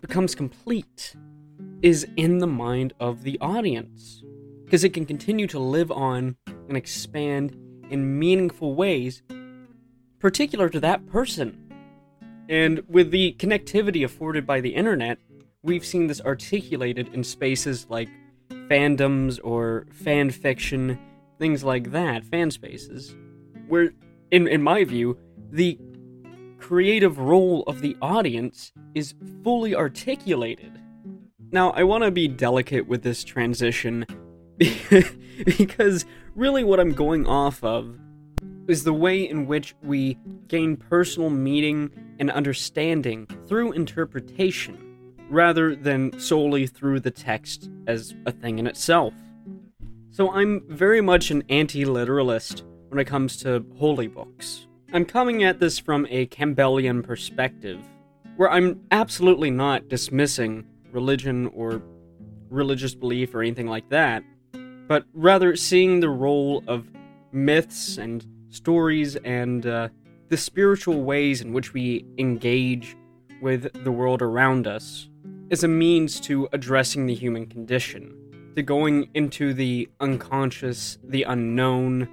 becomes 0.00 0.34
complete 0.34 1.16
is 1.82 2.06
in 2.16 2.38
the 2.38 2.46
mind 2.46 2.92
of 3.00 3.22
the 3.22 3.38
audience 3.40 4.22
because 4.64 4.84
it 4.84 4.90
can 4.90 5.06
continue 5.06 5.46
to 5.48 5.58
live 5.58 5.90
on 5.90 6.36
and 6.68 6.76
expand 6.76 7.56
in 7.90 8.18
meaningful 8.18 8.74
ways 8.74 9.22
particular 10.18 10.68
to 10.68 10.80
that 10.80 11.06
person. 11.06 11.62
And 12.48 12.82
with 12.88 13.10
the 13.10 13.36
connectivity 13.38 14.04
afforded 14.04 14.46
by 14.46 14.60
the 14.60 14.74
internet, 14.74 15.18
we've 15.62 15.84
seen 15.84 16.06
this 16.06 16.20
articulated 16.20 17.12
in 17.12 17.24
spaces 17.24 17.86
like 17.88 18.08
fandoms 18.50 19.38
or 19.42 19.86
fan 19.92 20.30
fiction, 20.30 20.98
things 21.38 21.64
like 21.64 21.90
that, 21.90 22.24
fan 22.24 22.50
spaces, 22.50 23.14
where, 23.68 23.90
in, 24.30 24.46
in 24.46 24.62
my 24.62 24.84
view, 24.84 25.18
the 25.50 25.78
creative 26.58 27.18
role 27.18 27.62
of 27.64 27.80
the 27.80 27.96
audience 28.00 28.72
is 28.94 29.14
fully 29.42 29.74
articulated. 29.74 30.80
Now, 31.52 31.70
I 31.70 31.84
want 31.84 32.04
to 32.04 32.10
be 32.10 32.28
delicate 32.28 32.86
with 32.86 33.02
this 33.02 33.22
transition 33.22 34.06
because 34.58 36.04
really 36.36 36.62
what 36.62 36.78
I'm 36.78 36.92
going 36.92 37.26
off 37.26 37.64
of 37.64 37.98
is 38.68 38.84
the 38.84 38.92
way 38.92 39.26
in 39.26 39.46
which 39.46 39.74
we 39.82 40.18
gain 40.48 40.76
personal 40.76 41.30
meaning 41.30 41.90
and 42.18 42.30
understanding 42.30 43.26
through 43.46 43.72
interpretation 43.72 44.78
rather 45.30 45.74
than 45.74 46.18
solely 46.20 46.66
through 46.66 47.00
the 47.00 47.10
text 47.10 47.70
as 47.86 48.14
a 48.26 48.32
thing 48.32 48.58
in 48.58 48.66
itself. 48.66 49.14
So 50.10 50.30
I'm 50.30 50.62
very 50.68 51.00
much 51.00 51.30
an 51.30 51.42
anti 51.48 51.86
literalist 51.86 52.64
when 52.88 52.98
it 52.98 53.06
comes 53.06 53.38
to 53.38 53.64
holy 53.78 54.06
books. 54.06 54.66
I'm 54.92 55.06
coming 55.06 55.42
at 55.42 55.58
this 55.58 55.78
from 55.78 56.06
a 56.10 56.26
Campbellian 56.26 57.02
perspective, 57.02 57.80
where 58.36 58.50
I'm 58.50 58.82
absolutely 58.90 59.50
not 59.50 59.88
dismissing 59.88 60.66
religion 60.92 61.46
or 61.48 61.82
religious 62.50 62.94
belief 62.94 63.34
or 63.34 63.40
anything 63.40 63.66
like 63.66 63.88
that 63.88 64.22
but 64.88 65.04
rather 65.12 65.56
seeing 65.56 66.00
the 66.00 66.08
role 66.08 66.62
of 66.66 66.90
myths 67.32 67.98
and 67.98 68.24
stories 68.50 69.16
and 69.16 69.66
uh, 69.66 69.88
the 70.28 70.36
spiritual 70.36 71.02
ways 71.02 71.40
in 71.40 71.52
which 71.52 71.72
we 71.72 72.04
engage 72.18 72.96
with 73.40 73.84
the 73.84 73.92
world 73.92 74.22
around 74.22 74.66
us 74.66 75.08
as 75.50 75.62
a 75.62 75.68
means 75.68 76.18
to 76.20 76.48
addressing 76.52 77.06
the 77.06 77.14
human 77.14 77.46
condition, 77.46 78.14
to 78.56 78.62
going 78.62 79.08
into 79.14 79.54
the 79.54 79.88
unconscious, 80.00 80.98
the 81.04 81.22
unknown, 81.24 82.08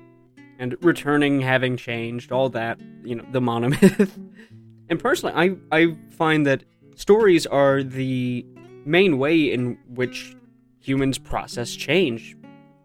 and 0.59 0.75
returning 0.83 1.41
having 1.41 1.75
changed, 1.75 2.31
all 2.31 2.49
that, 2.49 2.79
you 3.03 3.15
know, 3.15 3.25
the 3.31 3.39
monomyth. 3.39 4.11
and 4.89 4.99
personally, 4.99 5.33
I, 5.35 5.77
I 5.77 5.97
find 6.11 6.45
that 6.45 6.63
stories 6.95 7.47
are 7.47 7.81
the 7.81 8.45
main 8.85 9.17
way 9.17 9.51
in 9.51 9.77
which 9.87 10.35
humans 10.79 11.17
process 11.17 11.71
change 11.71 12.35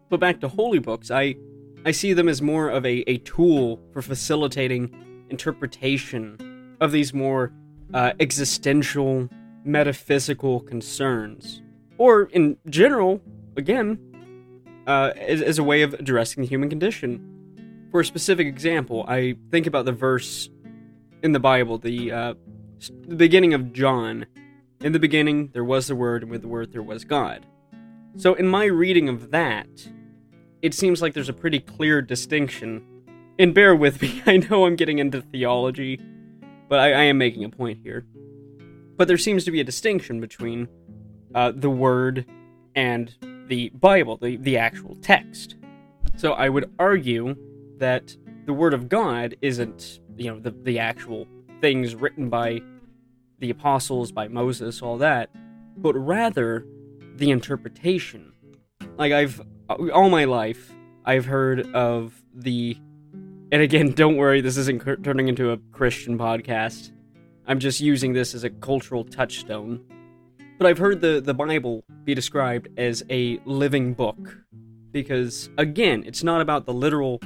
but 0.09 0.19
back 0.19 0.39
to 0.41 0.47
holy 0.47 0.79
books, 0.79 1.11
I 1.11 1.35
I 1.85 1.91
see 1.91 2.13
them 2.13 2.27
as 2.27 2.41
more 2.41 2.69
of 2.69 2.85
a, 2.85 3.09
a 3.09 3.17
tool 3.19 3.79
for 3.93 4.01
facilitating 4.01 5.25
interpretation 5.29 6.75
of 6.81 6.91
these 6.91 7.13
more 7.13 7.53
uh, 7.93 8.11
existential, 8.19 9.29
metaphysical 9.63 10.59
concerns. 10.59 11.61
Or, 11.97 12.23
in 12.23 12.57
general, 12.69 13.21
again, 13.55 13.97
uh, 14.87 15.13
as, 15.15 15.41
as 15.41 15.57
a 15.57 15.63
way 15.63 15.81
of 15.81 15.93
addressing 15.93 16.41
the 16.41 16.49
human 16.49 16.69
condition. 16.69 17.87
For 17.91 18.01
a 18.01 18.05
specific 18.05 18.47
example, 18.47 19.05
I 19.07 19.35
think 19.49 19.65
about 19.65 19.85
the 19.85 19.91
verse 19.91 20.49
in 21.23 21.31
the 21.31 21.39
Bible, 21.39 21.77
the, 21.77 22.11
uh, 22.11 22.33
the 23.07 23.15
beginning 23.15 23.53
of 23.53 23.73
John. 23.73 24.25
In 24.81 24.91
the 24.91 24.99
beginning, 24.99 25.49
there 25.53 25.63
was 25.63 25.87
the 25.87 25.95
Word, 25.95 26.23
and 26.23 26.31
with 26.31 26.41
the 26.41 26.47
Word, 26.47 26.71
there 26.71 26.83
was 26.83 27.03
God. 27.03 27.45
So, 28.15 28.33
in 28.33 28.47
my 28.47 28.65
reading 28.65 29.09
of 29.09 29.31
that, 29.31 29.67
it 30.61 30.73
seems 30.73 31.01
like 31.01 31.13
there's 31.13 31.29
a 31.29 31.33
pretty 31.33 31.59
clear 31.59 32.01
distinction. 32.01 32.85
And 33.37 33.53
bear 33.53 33.75
with 33.75 34.01
me, 34.01 34.21
I 34.25 34.37
know 34.37 34.65
I'm 34.65 34.75
getting 34.75 34.99
into 34.99 35.21
theology, 35.21 35.99
but 36.67 36.79
I, 36.79 36.91
I 36.91 37.03
am 37.03 37.17
making 37.17 37.43
a 37.43 37.49
point 37.49 37.79
here. 37.83 38.05
But 38.97 39.07
there 39.07 39.17
seems 39.17 39.45
to 39.45 39.51
be 39.51 39.61
a 39.61 39.63
distinction 39.63 40.19
between 40.19 40.67
uh, 41.33 41.53
the 41.55 41.69
Word 41.69 42.25
and 42.75 43.15
the 43.47 43.69
Bible, 43.69 44.17
the, 44.17 44.37
the 44.37 44.57
actual 44.57 44.97
text. 45.01 45.55
So 46.17 46.33
I 46.33 46.49
would 46.49 46.69
argue 46.77 47.35
that 47.77 48.15
the 48.45 48.53
Word 48.53 48.73
of 48.73 48.89
God 48.89 49.35
isn't, 49.41 50.01
you 50.17 50.29
know, 50.31 50.39
the, 50.39 50.51
the 50.51 50.79
actual 50.79 51.27
things 51.61 51.95
written 51.95 52.29
by 52.29 52.61
the 53.39 53.49
apostles, 53.49 54.11
by 54.11 54.27
Moses, 54.27 54.81
all 54.81 54.97
that, 54.97 55.29
but 55.77 55.93
rather 55.93 56.65
the 57.15 57.31
interpretation. 57.31 58.33
Like, 58.97 59.13
I've, 59.13 59.41
all 59.69 60.09
my 60.09 60.25
life, 60.25 60.71
I've 61.05 61.25
heard 61.25 61.73
of 61.75 62.21
the, 62.33 62.77
and 63.51 63.61
again, 63.61 63.91
don't 63.95 64.17
worry, 64.17 64.41
this 64.41 64.57
isn't 64.57 65.03
turning 65.03 65.27
into 65.27 65.51
a 65.51 65.57
Christian 65.71 66.17
podcast. 66.17 66.91
I'm 67.47 67.59
just 67.59 67.79
using 67.79 68.13
this 68.13 68.33
as 68.33 68.43
a 68.43 68.49
cultural 68.49 69.03
touchstone. 69.03 69.83
But 70.57 70.67
I've 70.67 70.77
heard 70.77 71.01
the, 71.01 71.21
the 71.21 71.33
Bible 71.33 71.83
be 72.03 72.13
described 72.13 72.67
as 72.77 73.03
a 73.09 73.39
living 73.45 73.93
book. 73.93 74.37
Because, 74.91 75.49
again, 75.57 76.03
it's 76.05 76.23
not 76.23 76.41
about 76.41 76.65
the 76.65 76.73
literal 76.73 77.21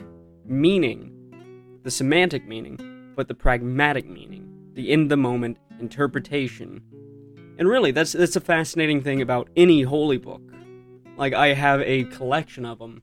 meaning, 0.45 1.79
the 1.83 1.91
semantic 1.91 2.47
meaning, 2.47 2.77
but 3.15 3.27
the 3.27 3.33
pragmatic 3.33 4.07
meaning, 4.07 4.47
the 4.73 4.91
in 4.91 5.07
the 5.07 5.17
moment 5.17 5.57
interpretation. 5.79 6.81
And 7.57 7.67
really, 7.67 7.91
that's 7.91 8.13
that's 8.13 8.35
a 8.35 8.41
fascinating 8.41 9.01
thing 9.01 9.21
about 9.21 9.49
any 9.55 9.83
holy 9.83 10.17
book. 10.17 10.52
Like 11.15 11.33
I 11.33 11.53
have 11.53 11.81
a 11.81 12.05
collection 12.05 12.65
of 12.65 12.79
them 12.79 13.01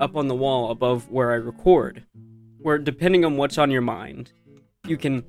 up 0.00 0.16
on 0.16 0.28
the 0.28 0.34
wall 0.34 0.70
above 0.70 1.10
where 1.10 1.30
I 1.32 1.34
record, 1.34 2.04
where 2.58 2.78
depending 2.78 3.24
on 3.24 3.36
what's 3.36 3.58
on 3.58 3.70
your 3.70 3.82
mind, 3.82 4.32
you 4.86 4.96
can 4.96 5.24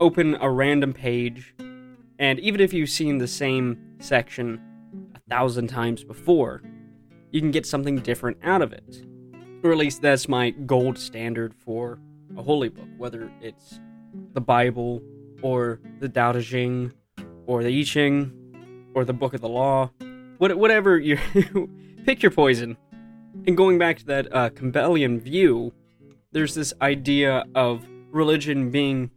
open 0.00 0.36
a 0.40 0.50
random 0.50 0.92
page, 0.92 1.54
and 2.18 2.40
even 2.40 2.60
if 2.60 2.72
you've 2.72 2.88
seen 2.88 3.18
the 3.18 3.28
same 3.28 3.78
section 4.00 4.60
a 5.14 5.20
thousand 5.28 5.68
times 5.68 6.04
before, 6.04 6.62
you 7.30 7.40
can 7.40 7.50
get 7.50 7.66
something 7.66 7.96
different 7.96 8.38
out 8.42 8.62
of 8.62 8.72
it. 8.72 9.06
Or 9.62 9.72
at 9.72 9.78
least 9.78 10.02
that's 10.02 10.28
my 10.28 10.50
gold 10.50 10.98
standard 10.98 11.54
for 11.54 12.00
a 12.36 12.42
holy 12.42 12.70
book, 12.70 12.88
whether 12.96 13.30
it's 13.40 13.78
the 14.32 14.40
Bible 14.40 15.02
or 15.42 15.80
the 16.00 16.08
Tao 16.08 16.32
Te 16.32 16.42
Ching 16.42 16.92
or 17.46 17.62
the 17.62 17.78
I 17.78 17.82
Ching 17.84 18.90
or 18.94 19.04
the 19.04 19.12
Book 19.12 19.34
of 19.34 19.40
the 19.40 19.48
Law. 19.48 19.90
What, 20.42 20.58
whatever 20.58 20.98
you 20.98 21.18
pick 22.04 22.20
your 22.20 22.32
poison. 22.32 22.76
And 23.46 23.56
going 23.56 23.78
back 23.78 23.98
to 23.98 24.06
that 24.06 24.34
uh, 24.34 24.50
Campbellian 24.50 25.20
view, 25.20 25.72
there's 26.32 26.52
this 26.52 26.74
idea 26.82 27.44
of 27.54 27.86
religion 28.10 28.72
being 28.72 29.12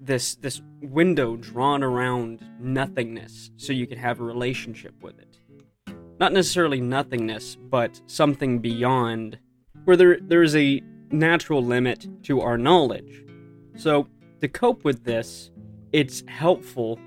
this 0.00 0.36
this 0.36 0.62
window 0.80 1.34
drawn 1.34 1.82
around 1.82 2.48
nothingness 2.60 3.50
so 3.56 3.72
you 3.72 3.88
can 3.88 3.98
have 3.98 4.20
a 4.20 4.22
relationship 4.22 4.94
with 5.02 5.18
it. 5.18 5.40
Not 6.20 6.32
necessarily 6.32 6.80
nothingness, 6.80 7.56
but 7.56 8.00
something 8.06 8.60
beyond 8.60 9.40
where 9.86 9.96
there 9.96 10.18
there 10.22 10.44
is 10.44 10.54
a 10.54 10.80
natural 11.10 11.64
limit 11.64 12.06
to 12.26 12.42
our 12.42 12.56
knowledge. 12.56 13.24
So, 13.74 14.06
to 14.40 14.46
cope 14.46 14.84
with 14.84 15.02
this, 15.02 15.50
it's 15.90 16.22
helpful 16.28 17.00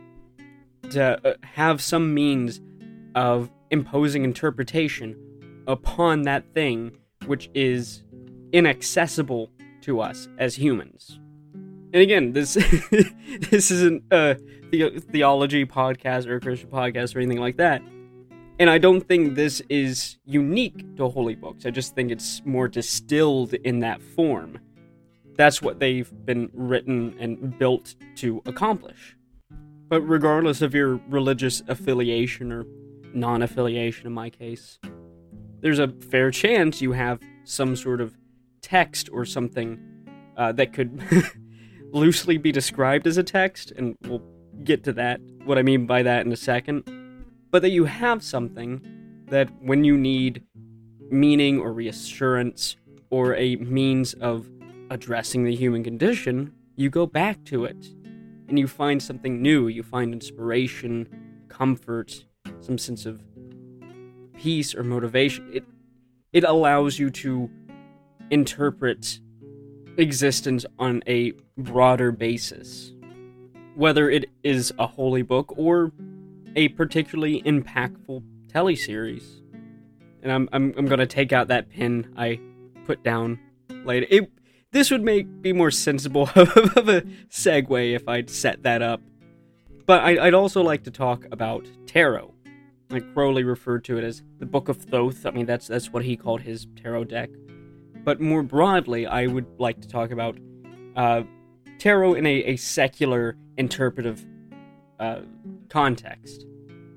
to 0.90 1.26
uh, 1.26 1.36
have 1.44 1.82
some 1.82 2.14
means 2.14 2.60
of 3.16 3.52
imposing 3.72 4.24
interpretation 4.24 5.16
upon 5.68 6.24
that 6.24 6.54
thing 6.54 6.92
which 7.26 7.50
is 7.54 8.04
inaccessible 8.52 9.52
to 9.82 10.00
us 10.00 10.28
as 10.38 10.56
humans. 10.56 11.20
And 11.94 12.02
again, 12.02 12.34
this 12.34 12.54
this 13.50 13.72
isn't 13.72 14.04
a 14.12 14.36
theology 15.12 15.66
podcast 15.66 16.28
or 16.28 16.38
a 16.38 16.42
Christian 16.42 16.70
podcast 16.70 17.16
or 17.16 17.20
anything 17.20 17.40
like 17.40 17.58
that. 17.58 17.82
And 18.60 18.70
I 18.70 18.78
don't 18.78 19.02
think 19.02 19.36
this 19.36 19.62
is 19.70 20.18
unique 20.26 20.96
to 20.98 21.10
holy 21.10 21.36
books. 21.36 21.66
I 21.66 21.72
just 21.72 21.96
think 21.96 22.12
it's 22.12 22.42
more 22.46 22.68
distilled 22.68 23.54
in 23.54 23.80
that 23.80 24.02
form. 24.02 24.60
That's 25.36 25.62
what 25.62 25.80
they've 25.80 26.12
been 26.26 26.50
written 26.54 27.16
and 27.20 27.58
built 27.58 27.96
to 28.18 28.42
accomplish. 28.46 29.18
But 29.90 30.02
regardless 30.02 30.62
of 30.62 30.74
your 30.76 31.00
religious 31.10 31.64
affiliation 31.68 32.52
or 32.52 32.66
non 33.14 33.42
affiliation, 33.42 34.08
in 34.08 34.14
my 34.14 34.30
case, 34.30 34.80
there's 35.62 35.80
a 35.80 35.88
fair 35.88 36.32
chance 36.32 36.82
you 36.82 36.92
have 36.92 37.20
some 37.46 37.76
sort 37.76 38.02
of 38.02 38.18
text 38.62 39.10
or 39.12 39.26
something 39.26 39.80
uh, 40.38 40.52
that 40.54 40.74
could 40.74 41.02
loosely 41.92 42.38
be 42.38 42.52
described 42.52 43.08
as 43.08 43.18
a 43.18 43.24
text, 43.24 43.72
and 43.72 43.96
we'll 44.04 44.24
get 44.64 44.84
to 44.84 44.94
that, 44.94 45.20
what 45.46 45.58
I 45.58 45.62
mean 45.64 45.86
by 45.86 46.04
that 46.04 46.26
in 46.26 46.32
a 46.32 46.38
second. 46.38 46.84
But 47.52 47.62
that 47.62 47.70
you 47.70 47.86
have 47.86 48.24
something 48.24 48.82
that 49.28 49.50
when 49.62 49.84
you 49.84 49.98
need 49.98 50.44
meaning 51.10 51.60
or 51.60 51.72
reassurance 51.72 52.76
or 53.10 53.36
a 53.36 53.56
means 53.58 54.16
of 54.16 54.50
addressing 54.90 55.44
the 55.44 55.56
human 55.56 55.84
condition, 55.84 56.54
you 56.76 56.90
go 56.90 57.06
back 57.06 57.44
to 57.46 57.66
it 57.66 57.86
and 58.48 58.58
you 58.58 58.68
find 58.68 59.02
something 59.02 59.42
new. 59.42 59.68
You 59.68 59.84
find 59.84 60.14
inspiration, 60.14 61.08
comfort, 61.48 62.26
some 62.64 62.78
sense 62.78 63.06
of 63.06 63.22
peace 64.38 64.74
or 64.74 64.84
motivation. 64.84 65.50
It 65.54 65.66
it 66.32 66.44
allows 66.44 66.98
you 66.98 67.10
to 67.12 67.50
interpret 68.32 69.20
existence 69.98 70.66
on 70.80 71.04
a 71.08 71.34
broader 71.58 72.12
basis. 72.12 72.94
Whether 73.76 74.10
it 74.10 74.26
is 74.44 74.74
a 74.78 74.88
holy 74.88 75.22
book 75.22 75.54
or 75.58 75.92
a 76.56 76.70
particularly 76.70 77.42
impactful 77.44 78.24
teleseries. 78.48 79.42
And 80.22 80.32
I'm 80.32 80.50
I'm, 80.52 80.74
I'm 80.78 80.86
gonna 80.86 81.06
take 81.06 81.34
out 81.34 81.50
that 81.50 81.70
pin 81.70 82.14
I 82.18 82.40
put 82.86 83.04
down 83.04 83.40
later. 83.84 84.08
It 84.10 84.32
this 84.72 84.90
would 84.90 85.04
make 85.04 85.42
be 85.42 85.54
more 85.54 85.72
sensible 85.72 86.24
of 86.36 86.90
a 86.90 87.04
segue 87.30 87.96
if 87.96 88.08
I'd 88.08 88.30
set 88.30 88.64
that 88.64 88.82
up. 88.82 89.02
But 89.86 90.02
I, 90.02 90.26
would 90.26 90.34
also 90.34 90.64
like 90.64 90.84
to 90.84 90.92
talk 90.92 91.26
about 91.32 91.68
tarot. 91.86 92.33
Like 92.94 93.14
Crowley 93.14 93.44
referred 93.44 93.84
to 93.86 93.98
it 93.98 94.04
as 94.04 94.22
the 94.40 94.46
Book 94.46 94.70
of 94.70 94.78
Thoth. 94.78 95.26
I 95.26 95.32
mean, 95.32 95.48
that's 95.48 95.68
that's 95.68 95.92
what 95.92 96.04
he 96.04 96.16
called 96.16 96.42
his 96.42 96.68
tarot 96.82 97.06
deck. 97.06 97.30
But 98.04 98.22
more 98.22 98.44
broadly, 98.44 99.08
I 99.08 99.28
would 99.28 99.48
like 99.58 99.82
to 99.82 99.88
talk 99.88 100.12
about 100.12 100.38
uh, 100.96 101.24
tarot 101.80 102.14
in 102.14 102.26
a, 102.26 102.44
a 102.44 102.56
secular 102.56 103.36
interpretive 103.58 104.24
uh, 105.00 105.22
context, 105.70 106.46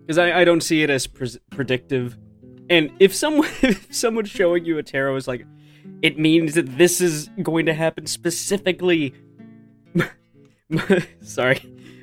because 0.02 0.18
I, 0.18 0.40
I 0.40 0.44
don't 0.44 0.62
see 0.62 0.82
it 0.82 0.90
as 0.90 1.06
pre- 1.06 1.38
predictive. 1.50 2.18
And 2.68 2.90
if 2.98 3.14
someone 3.14 3.48
if 3.62 3.94
someone's 3.94 4.28
showing 4.28 4.66
you 4.66 4.76
a 4.76 4.82
tarot 4.82 5.16
is 5.16 5.26
like, 5.26 5.46
it 6.02 6.18
means 6.18 6.54
that 6.54 6.76
this 6.76 7.00
is 7.00 7.30
going 7.42 7.66
to 7.66 7.74
happen 7.74 8.06
specifically. 8.06 9.14
Sorry, 11.22 11.60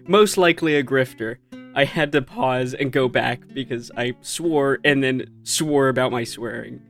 most 0.07 0.37
likely 0.37 0.75
a 0.75 0.83
grifter. 0.83 1.37
I 1.75 1.85
had 1.85 2.11
to 2.11 2.21
pause 2.21 2.73
and 2.73 2.91
go 2.91 3.07
back 3.07 3.41
because 3.53 3.91
I 3.97 4.15
swore 4.21 4.79
and 4.83 5.03
then 5.03 5.25
swore 5.43 5.89
about 5.89 6.11
my 6.11 6.23
swearing. 6.23 6.81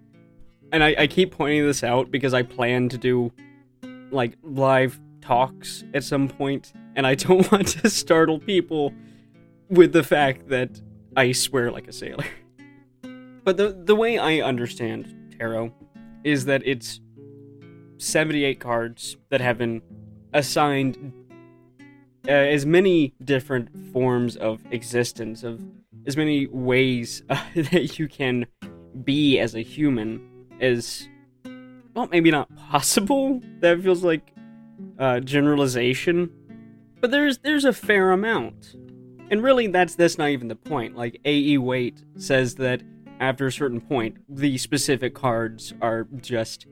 And 0.72 0.84
I, 0.84 0.96
I 1.00 1.08
keep 1.08 1.32
pointing 1.32 1.66
this 1.66 1.84
out 1.84 2.12
because 2.12 2.34
I 2.34 2.44
plan 2.44 2.90
to 2.90 2.98
do 2.98 3.32
like 4.12 4.38
live 4.44 5.00
talks 5.22 5.84
at 5.94 6.04
some 6.04 6.28
point, 6.28 6.74
and 6.96 7.08
I 7.08 7.16
don't 7.16 7.50
want 7.52 7.68
to 7.70 7.90
startle 7.90 8.40
people 8.40 8.94
with 9.70 9.94
the 9.94 10.04
fact 10.04 10.50
that 10.50 10.82
I 11.16 11.32
swear 11.32 11.72
like 11.72 11.88
a 11.88 11.94
sailor. 11.94 12.26
But 13.44 13.58
the 13.58 13.78
the 13.78 13.96
way 13.96 14.18
I 14.18 14.40
understand 14.40 15.36
tarot 15.38 15.74
is 16.24 16.46
that 16.46 16.62
it's 16.66 17.02
78 17.98 18.60
cards 18.60 19.18
that 19.30 19.42
have 19.42 19.58
been 19.58 19.82
assigned 20.34 21.14
uh, 22.28 22.32
as 22.32 22.66
many 22.66 23.14
different 23.24 23.70
forms 23.92 24.36
of 24.36 24.62
existence, 24.72 25.44
of 25.44 25.62
as 26.06 26.18
many 26.18 26.48
ways 26.48 27.24
uh, 27.30 27.44
that 27.56 28.00
you 28.00 28.08
can 28.08 28.46
be 29.04 29.40
as 29.40 29.56
a 29.56 29.62
human 29.62 30.30
as 30.60 31.08
well, 31.94 32.08
maybe 32.08 32.32
not 32.32 32.54
possible. 32.56 33.42
That 33.60 33.82
feels 33.82 34.04
like 34.04 34.34
uh, 35.00 35.22
generalization, 35.22 36.30
but 37.00 37.12
there's 37.12 37.38
there's 37.38 37.64
a 37.64 37.72
fair 37.72 38.12
amount, 38.12 38.76
and 39.32 39.42
really 39.42 39.68
that's 39.68 39.96
that's 39.96 40.18
not 40.18 40.30
even 40.30 40.50
the 40.50 40.56
point. 40.56 40.98
Like 40.98 41.22
A. 41.24 41.34
E. 41.34 41.58
Waite 41.58 42.04
says 42.18 42.56
that 42.56 42.84
after 43.22 43.48
a 43.48 43.52
certain 43.52 43.80
point, 43.80 44.18
the 44.28 44.58
specific 44.58 45.16
cards 45.16 45.74
are 45.82 46.08
just 46.18 46.68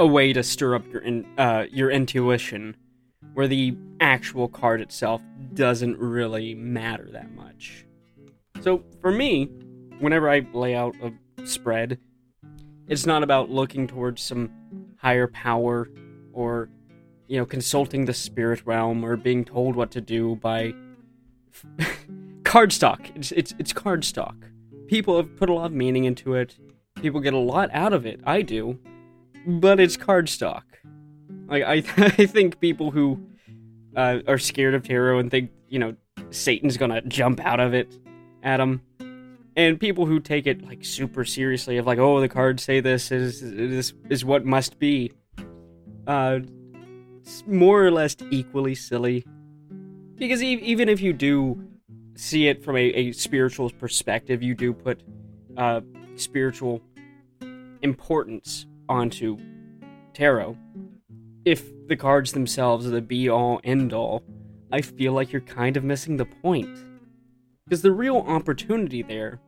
a 0.00 0.06
way 0.06 0.32
to 0.32 0.42
stir 0.42 0.74
up 0.74 0.84
your 0.92 1.02
in, 1.02 1.26
uh, 1.38 1.66
your 1.70 1.90
intuition, 1.90 2.76
where 3.34 3.48
the 3.48 3.76
actual 4.00 4.48
card 4.48 4.80
itself 4.80 5.22
doesn't 5.52 5.98
really 5.98 6.54
matter 6.54 7.08
that 7.12 7.32
much. 7.34 7.84
So 8.62 8.82
for 9.00 9.10
me, 9.12 9.46
whenever 9.98 10.30
I 10.30 10.46
lay 10.52 10.74
out 10.74 10.94
a 11.02 11.12
spread, 11.46 11.98
It's 12.86 13.06
not 13.06 13.22
about 13.22 13.50
looking 13.50 13.86
towards 13.86 14.20
some 14.22 14.50
higher 14.98 15.26
power 15.26 15.88
or, 16.32 16.68
you 17.28 17.38
know, 17.38 17.46
consulting 17.46 18.04
the 18.04 18.12
spirit 18.12 18.62
realm 18.66 19.04
or 19.04 19.16
being 19.16 19.44
told 19.44 19.74
what 19.74 19.90
to 19.92 20.00
do 20.02 20.36
by 20.36 20.74
cardstock. 22.42 23.10
It's, 23.16 23.32
it's, 23.32 23.54
it's 23.58 23.72
cardstock. 23.72 24.36
People 24.86 25.16
have 25.16 25.34
put 25.36 25.48
a 25.48 25.54
lot 25.54 25.66
of 25.66 25.72
meaning 25.72 26.04
into 26.04 26.34
it. 26.34 26.56
People 27.00 27.20
get 27.20 27.32
a 27.32 27.38
lot 27.38 27.70
out 27.72 27.94
of 27.94 28.04
it. 28.04 28.20
I 28.24 28.42
do. 28.42 28.78
But 29.46 29.80
it's 29.80 29.96
cardstock. 29.96 30.62
Like, 31.46 31.62
I, 31.64 31.74
I 32.18 32.26
think 32.26 32.60
people 32.60 32.90
who 32.90 33.20
uh, 33.96 34.18
are 34.26 34.38
scared 34.38 34.74
of 34.74 34.86
tarot 34.86 35.18
and 35.18 35.30
think, 35.30 35.50
you 35.68 35.78
know, 35.78 35.96
Satan's 36.30 36.76
gonna 36.76 37.02
jump 37.02 37.40
out 37.40 37.60
of 37.60 37.74
it 37.74 37.96
them. 38.58 38.82
And 39.56 39.78
people 39.78 40.06
who 40.06 40.18
take 40.18 40.46
it 40.46 40.64
like 40.64 40.84
super 40.84 41.24
seriously, 41.24 41.76
of 41.78 41.86
like, 41.86 41.98
oh, 41.98 42.20
the 42.20 42.28
cards 42.28 42.62
say 42.62 42.80
this 42.80 43.12
is 43.12 43.40
this 43.40 43.94
is 44.10 44.24
what 44.24 44.44
must 44.44 44.78
be. 44.78 45.12
Uh, 46.06 46.40
it's 47.20 47.44
more 47.46 47.84
or 47.84 47.90
less 47.90 48.16
equally 48.30 48.74
silly, 48.74 49.24
because 50.16 50.42
e- 50.42 50.60
even 50.60 50.88
if 50.88 51.00
you 51.00 51.12
do 51.12 51.62
see 52.16 52.48
it 52.48 52.64
from 52.64 52.76
a, 52.76 52.80
a 52.80 53.12
spiritual 53.12 53.70
perspective, 53.70 54.42
you 54.42 54.54
do 54.54 54.72
put 54.72 55.02
uh, 55.56 55.80
spiritual 56.16 56.82
importance 57.80 58.66
onto 58.88 59.38
tarot. 60.14 60.56
If 61.44 61.86
the 61.88 61.96
cards 61.96 62.32
themselves 62.32 62.86
are 62.86 62.90
the 62.90 63.02
be 63.02 63.28
all 63.28 63.60
end 63.64 63.92
all, 63.92 64.22
I 64.72 64.80
feel 64.80 65.12
like 65.12 65.30
you're 65.30 65.42
kind 65.42 65.76
of 65.76 65.84
missing 65.84 66.16
the 66.16 66.24
point. 66.24 66.78
Because 67.66 67.82
the 67.82 67.92
real 67.92 68.24
opportunity 68.26 69.02
there 69.02 69.40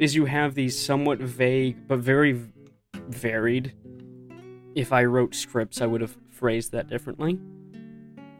is 0.00 0.16
you 0.16 0.24
have 0.24 0.54
these 0.54 0.76
somewhat 0.76 1.20
vague 1.20 1.86
but 1.86 2.00
very 2.00 2.40
varied. 3.08 3.72
If 4.74 4.92
I 4.92 5.04
wrote 5.04 5.34
scripts, 5.34 5.80
I 5.80 5.86
would 5.86 6.00
have 6.00 6.16
phrased 6.30 6.72
that 6.72 6.88
differently. 6.88 7.38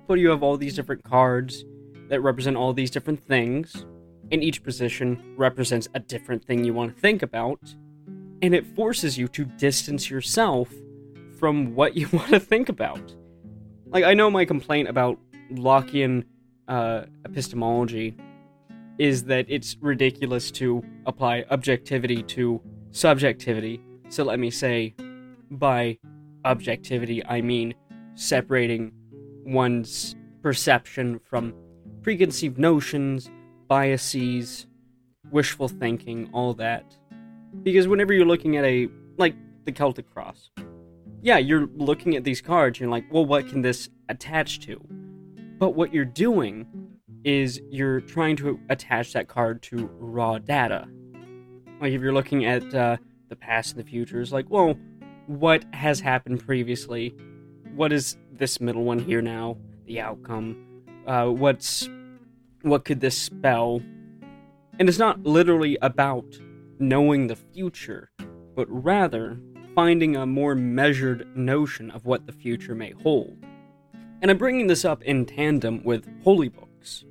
But 0.09 0.19
you 0.19 0.31
have 0.31 0.43
all 0.43 0.57
these 0.57 0.75
different 0.75 1.05
cards 1.05 1.65
that 2.09 2.21
represent 2.21 2.57
all 2.57 2.73
these 2.73 2.91
different 2.91 3.23
things, 3.23 3.87
and 4.33 4.43
each 4.43 4.65
position 4.65 5.35
represents 5.37 5.87
a 5.95 6.01
different 6.01 6.45
thing 6.45 6.65
you 6.65 6.75
want 6.75 6.97
to 6.97 7.01
think 7.01 7.23
about, 7.23 7.61
and 8.43 8.55
it 8.55 8.67
forces 8.67 9.17
you 9.17 9.29
to 9.29 9.45
distance 9.45 10.11
yourself 10.11 10.73
from 11.39 11.75
what 11.75 11.97
you 11.97 12.09
want 12.13 12.31
to 12.31 12.41
think 12.41 12.69
about. 12.69 13.15
Like, 13.87 14.05
I 14.05 14.15
know 14.15 14.31
my 14.31 14.45
complaint 14.45 14.89
about 14.89 15.19
Lockean 15.53 16.25
uh, 16.67 17.05
epistemology 17.25 18.17
is 18.99 19.25
that 19.25 19.47
it's 19.49 19.77
ridiculous 19.81 20.51
to 20.51 20.85
apply 21.07 21.45
objectivity 21.51 22.23
to 22.25 22.61
subjectivity. 22.91 23.81
So 24.09 24.25
let 24.25 24.39
me 24.39 24.51
say, 24.51 24.95
by 25.51 25.99
objectivity, 26.45 27.25
I 27.25 27.41
mean 27.41 27.75
separating 28.15 28.93
one's 29.47 30.17
perception 30.43 31.21
from 31.21 31.55
preconceived 32.03 32.59
notions, 32.59 33.31
biases, 33.69 34.67
wishful 35.31 35.69
thinking, 35.69 36.29
all 36.33 36.55
that. 36.55 36.97
Because 37.63 37.89
whenever 37.89 38.13
you're 38.13 38.27
looking 38.27 38.57
at 38.57 38.65
a, 38.65 38.89
like, 39.17 39.35
the 39.65 39.73
Celtic 39.73 40.11
Cross, 40.13 40.51
yeah, 41.21 41.39
you're 41.39 41.69
looking 41.75 42.17
at 42.17 42.25
these 42.25 42.41
cards, 42.41 42.79
you're 42.79 42.89
like, 42.89 43.05
well, 43.11 43.25
what 43.25 43.49
can 43.49 43.63
this 43.63 43.89
attach 44.09 44.61
to? 44.61 44.81
But 45.59 45.71
what 45.71 45.93
you're 45.93 46.05
doing 46.05 46.67
is 47.25 47.61
you're 47.69 48.01
trying 48.01 48.37
to 48.37 48.61
attach 48.69 49.13
that 49.13 49.29
card 49.29 49.63
to 49.63 49.91
raw 49.99 50.39
data. 50.39 50.87
Like 51.81 51.93
if 51.93 52.01
you're 52.01 52.13
looking 52.13 52.45
at 52.45 52.75
uh, 52.75 52.97
the 53.29 53.37
past 53.37 53.73
and 53.77 53.85
the 53.85 53.89
future, 53.89 54.21
it's 54.21 54.33
like, 54.33 54.49
well, 54.49 54.77
what 55.27 55.65
has 55.75 56.01
happened 56.01 56.45
previously? 56.45 57.15
What 57.75 57.93
is 57.93 58.17
this 58.33 58.61
middle 58.61 58.85
one 58.85 58.99
here 58.99 59.21
now? 59.21 59.59
The 59.87 60.01
outcome. 60.01 60.65
Uh, 61.07 61.27
what's 61.27 61.89
what 62.63 62.85
could 62.85 63.01
this 63.01 63.17
spell? 63.17 63.83
And 64.79 64.89
it's 64.89 64.99
not 64.99 65.23
literally 65.25 65.77
about 65.83 66.25
knowing 66.79 67.27
the 67.27 67.37
future, 67.37 68.11
but 68.55 68.67
rather 68.69 69.41
finding 69.79 70.17
a 70.17 70.27
more 70.27 70.57
measured 70.57 71.25
notion 71.37 71.89
of 71.93 72.05
what 72.05 72.27
the 72.27 72.33
future 72.33 72.75
may 72.75 72.91
hold. 72.91 73.39
And 74.21 74.29
I'm 74.29 74.37
bringing 74.37 74.67
this 74.67 74.85
up 74.85 75.05
in 75.05 75.25
tandem 75.25 75.85
with 75.85 76.05
holy 76.25 76.49
books, 76.49 77.05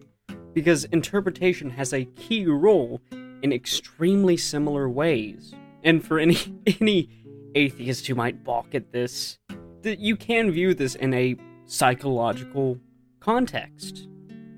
because 0.52 0.84
interpretation 0.84 1.70
has 1.70 1.94
a 1.94 2.04
key 2.04 2.46
role 2.46 3.02
in 3.42 3.54
extremely 3.54 4.36
similar 4.36 4.90
ways. 4.90 5.56
And 5.86 6.06
for 6.06 6.20
any 6.20 6.38
any 6.82 7.10
atheist 7.56 8.06
who 8.06 8.16
might 8.16 8.44
balk 8.44 8.76
at 8.76 8.92
this, 8.92 9.40
that 9.84 10.00
you 10.00 10.18
can 10.18 10.52
view 10.52 10.74
this 10.74 10.96
in 10.96 11.14
a 11.14 11.38
psychological 11.68 12.78
context. 13.22 14.10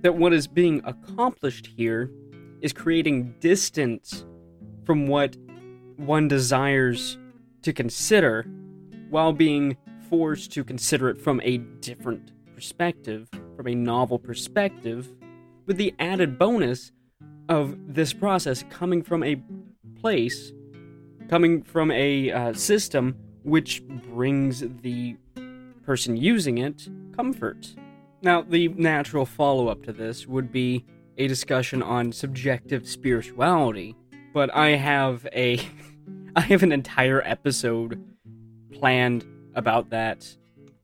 That 0.01 0.15
what 0.15 0.33
is 0.33 0.47
being 0.47 0.81
accomplished 0.83 1.67
here 1.77 2.09
is 2.59 2.73
creating 2.73 3.35
distance 3.39 4.25
from 4.83 5.05
what 5.05 5.37
one 5.97 6.27
desires 6.27 7.19
to 7.69 7.73
consider 7.73 8.47
while 9.11 9.31
being 9.31 9.77
forced 10.09 10.51
to 10.51 10.63
consider 10.63 11.07
it 11.07 11.21
from 11.21 11.39
a 11.43 11.57
different 11.81 12.31
perspective, 12.55 13.29
from 13.55 13.67
a 13.67 13.75
novel 13.75 14.17
perspective, 14.17 15.07
with 15.67 15.77
the 15.77 15.93
added 15.99 16.39
bonus 16.39 16.91
of 17.47 17.77
this 17.93 18.11
process 18.11 18.63
coming 18.71 19.03
from 19.03 19.23
a 19.23 19.39
place, 20.01 20.51
coming 21.29 21.61
from 21.61 21.91
a 21.91 22.31
uh, 22.31 22.53
system 22.53 23.15
which 23.43 23.83
brings 23.83 24.63
the 24.81 25.15
person 25.83 26.17
using 26.17 26.57
it 26.57 26.89
comfort. 27.15 27.75
Now, 28.23 28.41
the 28.41 28.69
natural 28.69 29.27
follow 29.27 29.67
up 29.67 29.83
to 29.83 29.93
this 29.93 30.25
would 30.25 30.51
be 30.51 30.85
a 31.19 31.27
discussion 31.27 31.83
on 31.83 32.13
subjective 32.13 32.89
spirituality, 32.89 33.95
but 34.33 34.53
I 34.55 34.69
have 34.69 35.27
a 35.33 35.57
I 36.39 36.43
have 36.43 36.63
an 36.63 36.71
entire 36.71 37.21
episode 37.25 38.01
planned 38.71 39.25
about 39.55 39.89
that 39.89 40.25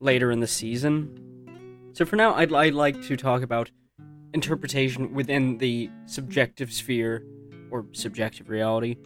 later 0.01 0.29
in 0.29 0.41
the 0.41 0.47
season. 0.47 1.89
So 1.93 2.03
for 2.03 2.17
now, 2.17 2.33
I'd, 2.33 2.51
I'd 2.51 2.73
like 2.73 3.01
to 3.03 3.15
talk 3.15 3.41
about 3.41 3.71
interpretation 4.33 5.13
within 5.13 5.57
the 5.59 5.89
subjective 6.07 6.73
sphere 6.73 7.25
or 7.71 7.85
subjective 7.93 8.49
reality, 8.49 8.97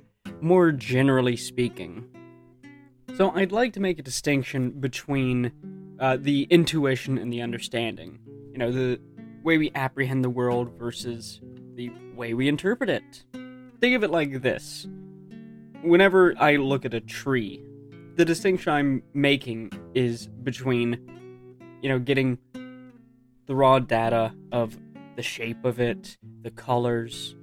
more 0.41 0.71
generally 0.71 1.37
speaking. 1.37 2.09
So 3.15 3.29
I'd 3.29 3.51
like 3.51 3.73
to 3.73 3.79
make 3.79 3.99
a 3.99 4.03
distinction 4.03 4.71
between 4.71 5.51
uh, 5.99 6.17
the 6.19 6.47
intuition 6.49 7.19
and 7.19 7.31
the 7.31 7.43
understanding. 7.43 8.17
You 8.53 8.57
know, 8.57 8.71
the 8.71 8.99
way 9.43 9.59
we 9.59 9.69
apprehend 9.75 10.23
the 10.23 10.31
world 10.31 10.71
versus 10.79 11.41
the 11.75 11.91
way 12.15 12.33
we 12.33 12.47
interpret 12.47 12.89
it. 12.89 13.23
Think 13.79 13.95
of 13.95 14.03
it 14.03 14.09
like 14.09 14.41
this. 14.41 14.87
Whenever 15.81 16.33
I 16.37 16.57
look 16.57 16.83
at 16.83 16.93
a 16.93 16.99
tree, 16.99 17.63
the 18.15 18.25
distinction 18.25 18.73
I'm 18.73 19.03
making 19.13 19.71
is 19.93 20.27
between, 20.27 20.99
you 21.81 21.87
know, 21.87 21.99
getting 21.99 22.37
the 23.45 23.55
raw 23.55 23.79
data 23.79 24.33
of 24.51 24.77
the 25.15 25.21
shape 25.21 25.63
of 25.63 25.79
it, 25.79 26.17
the 26.41 26.51
colors, 26.51 27.35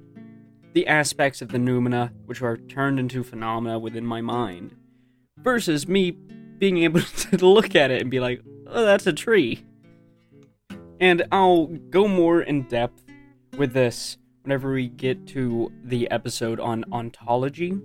the 0.75 0.87
aspects 0.87 1.41
of 1.41 1.49
the 1.49 1.57
noumena 1.57 2.13
which 2.27 2.43
are 2.43 2.59
turned 2.59 3.01
into 3.01 3.25
phenomena 3.25 3.79
within 3.79 4.05
my 4.05 4.21
mind, 4.21 4.77
versus 5.39 5.89
me 5.89 6.11
being 6.11 6.77
able 6.79 7.01
to 7.31 7.47
look 7.47 7.75
at 7.75 7.91
it 7.91 8.03
and 8.03 8.11
be 8.11 8.21
like, 8.21 8.43
oh, 8.67 8.85
that's 8.85 9.07
a 9.07 9.15
tree. 9.15 9.65
And 11.01 11.27
I'll 11.33 11.67
go 11.67 12.07
more 12.07 12.43
in 12.43 12.65
depth 12.65 13.03
with 13.57 13.73
this 13.73 14.19
whenever 14.43 14.73
we 14.73 14.89
get 14.89 15.27
to 15.29 15.73
the 15.83 16.11
episode 16.11 16.61
on 16.61 16.85
ontology. 16.93 17.81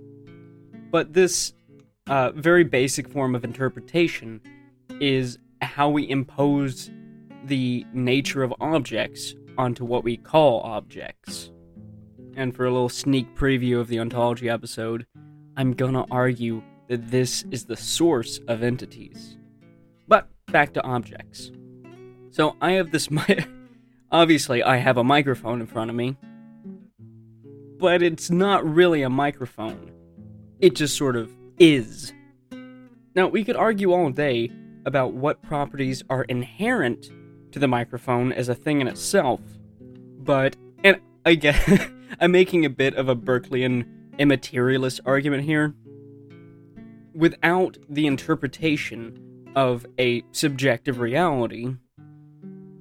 But 0.92 1.14
this 1.14 1.54
uh, 2.06 2.32
very 2.32 2.64
basic 2.64 3.08
form 3.08 3.34
of 3.34 3.44
interpretation 3.44 4.42
is 5.00 5.38
how 5.62 5.88
we 5.88 6.08
impose 6.08 6.90
the 7.44 7.86
nature 7.94 8.42
of 8.42 8.52
objects 8.60 9.34
onto 9.56 9.84
what 9.86 10.04
we 10.04 10.18
call 10.18 10.60
objects. 10.60 11.50
And 12.36 12.54
for 12.54 12.66
a 12.66 12.70
little 12.70 12.90
sneak 12.90 13.34
preview 13.34 13.80
of 13.80 13.88
the 13.88 13.98
ontology 14.00 14.50
episode, 14.50 15.06
I'm 15.56 15.72
gonna 15.72 16.04
argue 16.10 16.62
that 16.88 17.10
this 17.10 17.44
is 17.50 17.64
the 17.64 17.76
source 17.76 18.38
of 18.46 18.62
entities. 18.62 19.38
But 20.08 20.28
back 20.48 20.74
to 20.74 20.82
objects. 20.82 21.50
So 22.30 22.56
I 22.60 22.72
have 22.72 22.90
this 22.90 23.10
mic. 23.10 23.48
Obviously, 24.10 24.62
I 24.62 24.76
have 24.76 24.98
a 24.98 25.04
microphone 25.04 25.62
in 25.62 25.66
front 25.66 25.88
of 25.88 25.96
me, 25.96 26.18
but 27.78 28.02
it's 28.02 28.30
not 28.30 28.62
really 28.62 29.00
a 29.00 29.08
microphone. 29.08 29.90
It 30.62 30.76
just 30.76 30.96
sort 30.96 31.16
of 31.16 31.30
is. 31.58 32.12
Now, 33.16 33.26
we 33.26 33.42
could 33.42 33.56
argue 33.56 33.92
all 33.92 34.10
day 34.10 34.50
about 34.86 35.12
what 35.12 35.42
properties 35.42 36.04
are 36.08 36.22
inherent 36.22 37.10
to 37.50 37.58
the 37.58 37.66
microphone 37.66 38.32
as 38.32 38.48
a 38.48 38.54
thing 38.54 38.80
in 38.80 38.86
itself. 38.86 39.40
But, 40.20 40.56
and 40.84 41.00
I 41.26 41.34
get, 41.34 41.56
I'm 42.20 42.30
making 42.30 42.64
a 42.64 42.70
bit 42.70 42.94
of 42.94 43.08
a 43.08 43.16
Berkeleyan 43.16 43.86
immaterialist 44.18 45.00
argument 45.04 45.42
here. 45.44 45.74
without 47.14 47.76
the 47.88 48.06
interpretation 48.06 49.50
of 49.54 49.84
a 49.98 50.22
subjective 50.32 51.00
reality, 51.00 51.74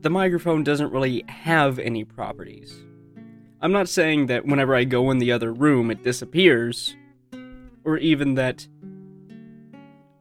the 0.02 0.10
microphone 0.10 0.64
doesn't 0.64 0.92
really 0.92 1.24
have 1.28 1.80
any 1.80 2.04
properties. 2.04 2.86
I'm 3.60 3.72
not 3.72 3.90
saying 3.90 4.28
that 4.28 4.46
whenever 4.46 4.76
I 4.76 4.84
go 4.86 5.12
in 5.12 5.18
the 5.18 5.32
other 5.32 5.52
room 5.52 5.92
it 5.92 6.04
disappears, 6.04 6.96
or 7.84 7.98
even 7.98 8.36
that 8.36 8.68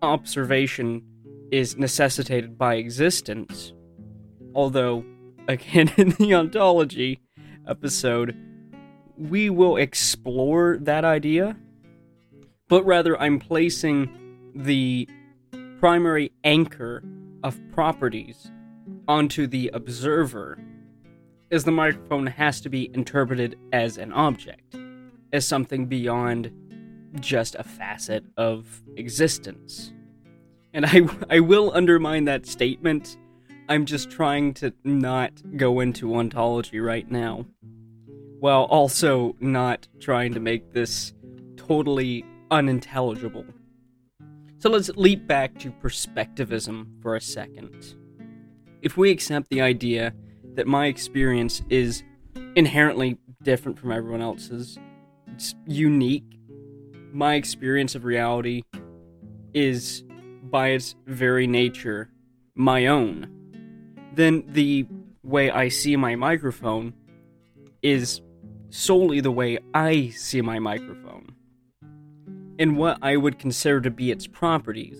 observation 0.03 1.03
is 1.51 1.77
necessitated 1.77 2.57
by 2.57 2.77
existence. 2.77 3.73
Although, 4.55 5.05
again, 5.49 5.93
in 5.97 6.11
the 6.11 6.35
ontology 6.35 7.21
episode, 7.67 8.37
we 9.17 9.51
will 9.51 9.77
explore 9.77 10.79
that 10.81 11.05
idea, 11.05 11.57
but 12.69 12.85
rather 12.85 13.21
I'm 13.21 13.39
placing 13.39 14.09
the 14.55 15.09
primary 15.79 16.33
anchor 16.45 17.03
of 17.43 17.59
properties 17.73 18.51
onto 19.09 19.47
the 19.47 19.71
observer, 19.75 20.59
as 21.51 21.65
the 21.65 21.73
microphone 21.73 22.27
has 22.27 22.61
to 22.61 22.69
be 22.69 22.91
interpreted 22.95 23.59
as 23.73 23.99
an 23.99 24.13
object, 24.13 24.77
as 25.33 25.47
something 25.47 25.87
beyond 25.87 26.53
just 27.19 27.55
a 27.57 27.65
facet 27.65 28.25
of 28.37 28.83
existence. 28.97 29.93
And 30.73 30.87
I, 30.87 31.03
I 31.31 31.41
will 31.41 31.73
undermine 31.75 32.25
that 32.27 32.47
statement. 32.47 33.17
I'm 33.69 33.87
just 33.87 34.11
trying 34.11 34.55
to 34.55 34.73
not 34.85 35.33
go 35.57 35.81
into 35.81 36.15
ontology 36.17 36.81
right 36.81 37.11
now. 37.11 37.47
While 38.41 38.65
also 38.65 39.37
not 39.41 39.87
trying 40.01 40.33
to 40.35 40.41
make 40.41 40.73
this 40.73 41.13
totally 41.57 42.25
unintelligible. 42.51 43.45
So 44.59 44.71
let's 44.71 44.91
leap 44.91 45.27
back 45.27 45.59
to 45.61 45.71
perspectivism 45.71 47.01
for 47.03 47.17
a 47.17 47.21
second. 47.21 47.95
If 48.83 48.97
we 48.97 49.11
accept 49.11 49.51
the 49.51 49.61
idea 49.61 50.15
that 50.55 50.67
my 50.67 50.87
experience 50.87 51.63
is 51.71 52.03
inherently 52.57 53.19
different 53.43 53.79
from 53.79 53.93
everyone 53.93 54.21
else's, 54.21 54.79
it's 55.29 55.55
unique, 55.67 56.40
my 57.13 57.35
experience 57.35 57.95
of 57.95 58.05
reality 58.05 58.63
is, 59.55 60.05
by 60.43 60.69
its 60.69 60.95
very 61.07 61.47
nature, 61.47 62.11
my 62.55 62.87
own, 62.87 63.29
then 64.15 64.45
the 64.49 64.87
way 65.23 65.51
I 65.51 65.69
see 65.69 65.97
my 65.97 66.17
microphone 66.17 66.95
is 67.83 68.21
solely 68.71 69.21
the 69.21 69.31
way 69.31 69.59
I 69.75 70.09
see 70.11 70.41
my 70.41 70.59
microphone. 70.59 71.35
And 72.59 72.77
what 72.77 72.99
I 73.03 73.17
would 73.17 73.39
consider 73.39 73.81
to 73.81 73.91
be 73.91 74.11
its 74.11 74.27
properties, 74.27 74.99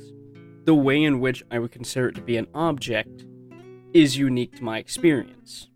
the 0.65 0.75
way 0.75 1.03
in 1.03 1.21
which 1.21 1.43
I 1.51 1.59
would 1.59 1.73
consider 1.73 2.09
it 2.09 2.15
to 2.15 2.23
be 2.23 2.37
an 2.37 2.49
object, 2.55 3.25
is 3.93 4.17
unique 4.17 4.57
to 4.57 4.65
my 4.65 4.79
experience. 4.79 5.69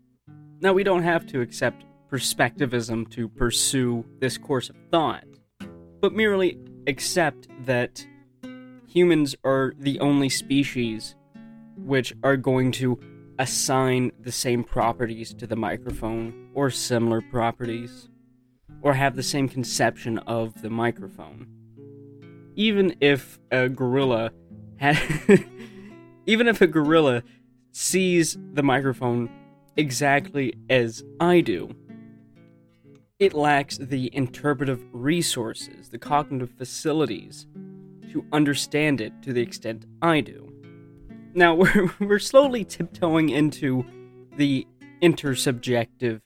Now, 0.61 0.73
we 0.73 0.83
don't 0.83 1.03
have 1.03 1.27
to 1.27 1.41
accept 1.41 1.85
perspectivism 2.09 3.09
to 3.11 3.27
pursue 3.27 4.05
this 4.19 4.37
course 4.37 4.69
of 4.69 4.75
thought 4.89 5.25
but 6.05 6.13
merely 6.13 6.55
accept 6.85 7.47
that 7.65 8.05
humans 8.87 9.35
are 9.43 9.73
the 9.79 9.99
only 9.99 10.29
species 10.29 11.15
which 11.77 12.13
are 12.23 12.37
going 12.37 12.71
to 12.71 12.99
assign 13.39 14.11
the 14.19 14.31
same 14.31 14.63
properties 14.63 15.33
to 15.33 15.47
the 15.47 15.55
microphone 15.55 16.51
or 16.53 16.69
similar 16.69 17.21
properties 17.21 18.07
or 18.83 18.93
have 18.93 19.15
the 19.15 19.23
same 19.23 19.49
conception 19.49 20.19
of 20.27 20.61
the 20.61 20.69
microphone. 20.69 21.47
Even 22.53 22.95
if 23.01 23.39
a 23.49 23.67
gorilla 23.67 24.31
had 24.77 24.95
even 26.27 26.47
if 26.47 26.61
a 26.61 26.67
gorilla 26.67 27.23
sees 27.71 28.37
the 28.53 28.61
microphone 28.61 29.27
exactly 29.75 30.53
as 30.69 31.03
I 31.19 31.41
do, 31.41 31.75
it 33.19 33.33
lacks 33.33 33.77
the 33.77 34.09
interpretive 34.13 34.83
resources, 34.91 35.89
the 35.89 35.97
cognitive 35.97 36.51
facilities 36.51 37.47
to 38.11 38.25
understand 38.33 38.99
it 38.99 39.13
to 39.21 39.31
the 39.31 39.41
extent 39.41 39.85
I 40.01 40.21
do. 40.21 40.51
Now, 41.33 41.55
we're, 41.55 41.91
we're 41.99 42.19
slowly 42.19 42.65
tiptoeing 42.65 43.29
into 43.29 43.85
the 44.35 44.67
intersubjective 45.01 46.21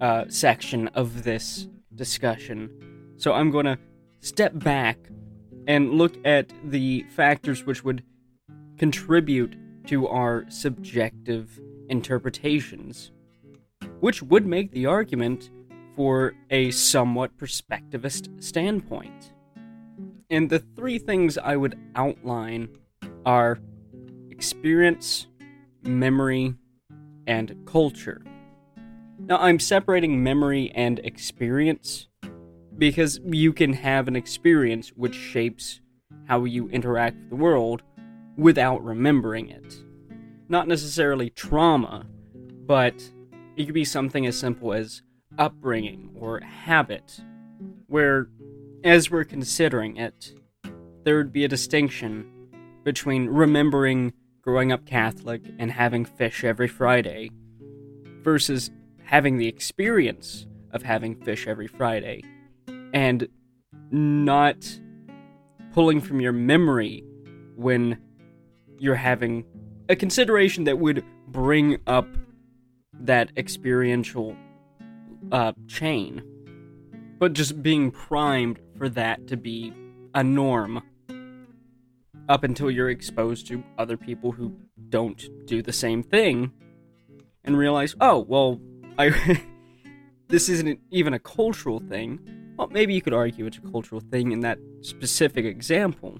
uh, 0.00 0.24
section 0.28 0.88
of 0.88 1.24
this 1.24 1.68
discussion. 1.94 2.70
So 3.16 3.32
I'm 3.32 3.50
going 3.50 3.66
to 3.66 3.78
step 4.20 4.52
back 4.54 4.98
and 5.66 5.92
look 5.92 6.14
at 6.24 6.52
the 6.64 7.06
factors 7.10 7.64
which 7.64 7.84
would 7.84 8.02
contribute 8.78 9.56
to 9.86 10.08
our 10.08 10.44
subjective 10.48 11.60
interpretations, 11.88 13.12
which 14.00 14.22
would 14.22 14.46
make 14.46 14.72
the 14.72 14.86
argument 14.86 15.50
for 15.96 16.34
a 16.50 16.70
somewhat 16.70 17.36
perspectivist 17.36 18.42
standpoint. 18.42 19.32
And 20.30 20.48
the 20.48 20.60
three 20.60 20.98
things 20.98 21.36
I 21.36 21.56
would 21.56 21.78
outline 21.94 22.68
are 23.26 23.58
experience, 24.30 25.26
memory, 25.82 26.54
and 27.26 27.56
culture. 27.66 28.22
Now, 29.18 29.38
I'm 29.38 29.60
separating 29.60 30.22
memory 30.22 30.72
and 30.74 30.98
experience 31.00 32.08
because 32.76 33.20
you 33.24 33.52
can 33.52 33.74
have 33.74 34.08
an 34.08 34.16
experience 34.16 34.88
which 34.96 35.14
shapes 35.14 35.80
how 36.26 36.44
you 36.44 36.68
interact 36.70 37.16
with 37.16 37.30
the 37.30 37.36
world 37.36 37.82
without 38.36 38.82
remembering 38.82 39.50
it. 39.50 39.76
Not 40.48 40.66
necessarily 40.66 41.30
trauma, 41.30 42.06
but 42.66 42.94
it 43.56 43.66
could 43.66 43.74
be 43.74 43.84
something 43.84 44.26
as 44.26 44.38
simple 44.38 44.72
as 44.72 45.02
upbringing 45.38 46.10
or 46.18 46.40
habit, 46.40 47.20
where, 47.86 48.28
as 48.84 49.10
we're 49.10 49.24
considering 49.24 49.96
it, 49.96 50.34
there 51.04 51.16
would 51.16 51.32
be 51.32 51.44
a 51.44 51.48
distinction 51.48 52.30
between 52.84 53.28
remembering 53.28 54.12
growing 54.42 54.72
up 54.72 54.84
Catholic 54.86 55.42
and 55.58 55.70
having 55.70 56.04
fish 56.04 56.42
every 56.44 56.68
Friday 56.68 57.30
versus 58.22 58.70
having 59.04 59.38
the 59.38 59.46
experience 59.46 60.46
of 60.72 60.82
having 60.82 61.14
fish 61.14 61.46
every 61.46 61.68
Friday 61.68 62.22
and 62.92 63.28
not 63.90 64.80
pulling 65.72 66.00
from 66.00 66.20
your 66.20 66.32
memory 66.32 67.04
when 67.56 67.98
you're 68.78 68.94
having 68.94 69.44
a 69.88 69.96
consideration 69.96 70.64
that 70.64 70.78
would 70.78 71.04
bring 71.28 71.78
up 71.86 72.06
that 72.92 73.30
experiential 73.36 74.36
uh, 75.30 75.52
chain, 75.68 76.22
but 77.18 77.32
just 77.32 77.62
being 77.62 77.90
primed 77.90 78.58
for 78.76 78.88
that 78.88 79.26
to 79.28 79.36
be 79.36 79.72
a 80.14 80.24
norm 80.24 80.82
up 82.28 82.44
until 82.44 82.70
you're 82.70 82.90
exposed 82.90 83.46
to 83.48 83.62
other 83.78 83.96
people 83.96 84.32
who 84.32 84.56
don't 84.88 85.28
do 85.46 85.62
the 85.62 85.72
same 85.72 86.02
thing 86.02 86.52
and 87.44 87.56
realize, 87.56 87.94
oh, 88.00 88.20
well, 88.20 88.60
I 88.98 89.42
this 90.28 90.48
isn't 90.48 90.80
even 90.90 91.14
a 91.14 91.18
cultural 91.18 91.80
thing. 91.80 92.20
Well, 92.56 92.68
maybe 92.68 92.94
you 92.94 93.02
could 93.02 93.14
argue 93.14 93.46
it's 93.46 93.58
a 93.58 93.70
cultural 93.70 94.00
thing 94.00 94.32
in 94.32 94.40
that 94.40 94.58
specific 94.82 95.44
example. 95.44 96.18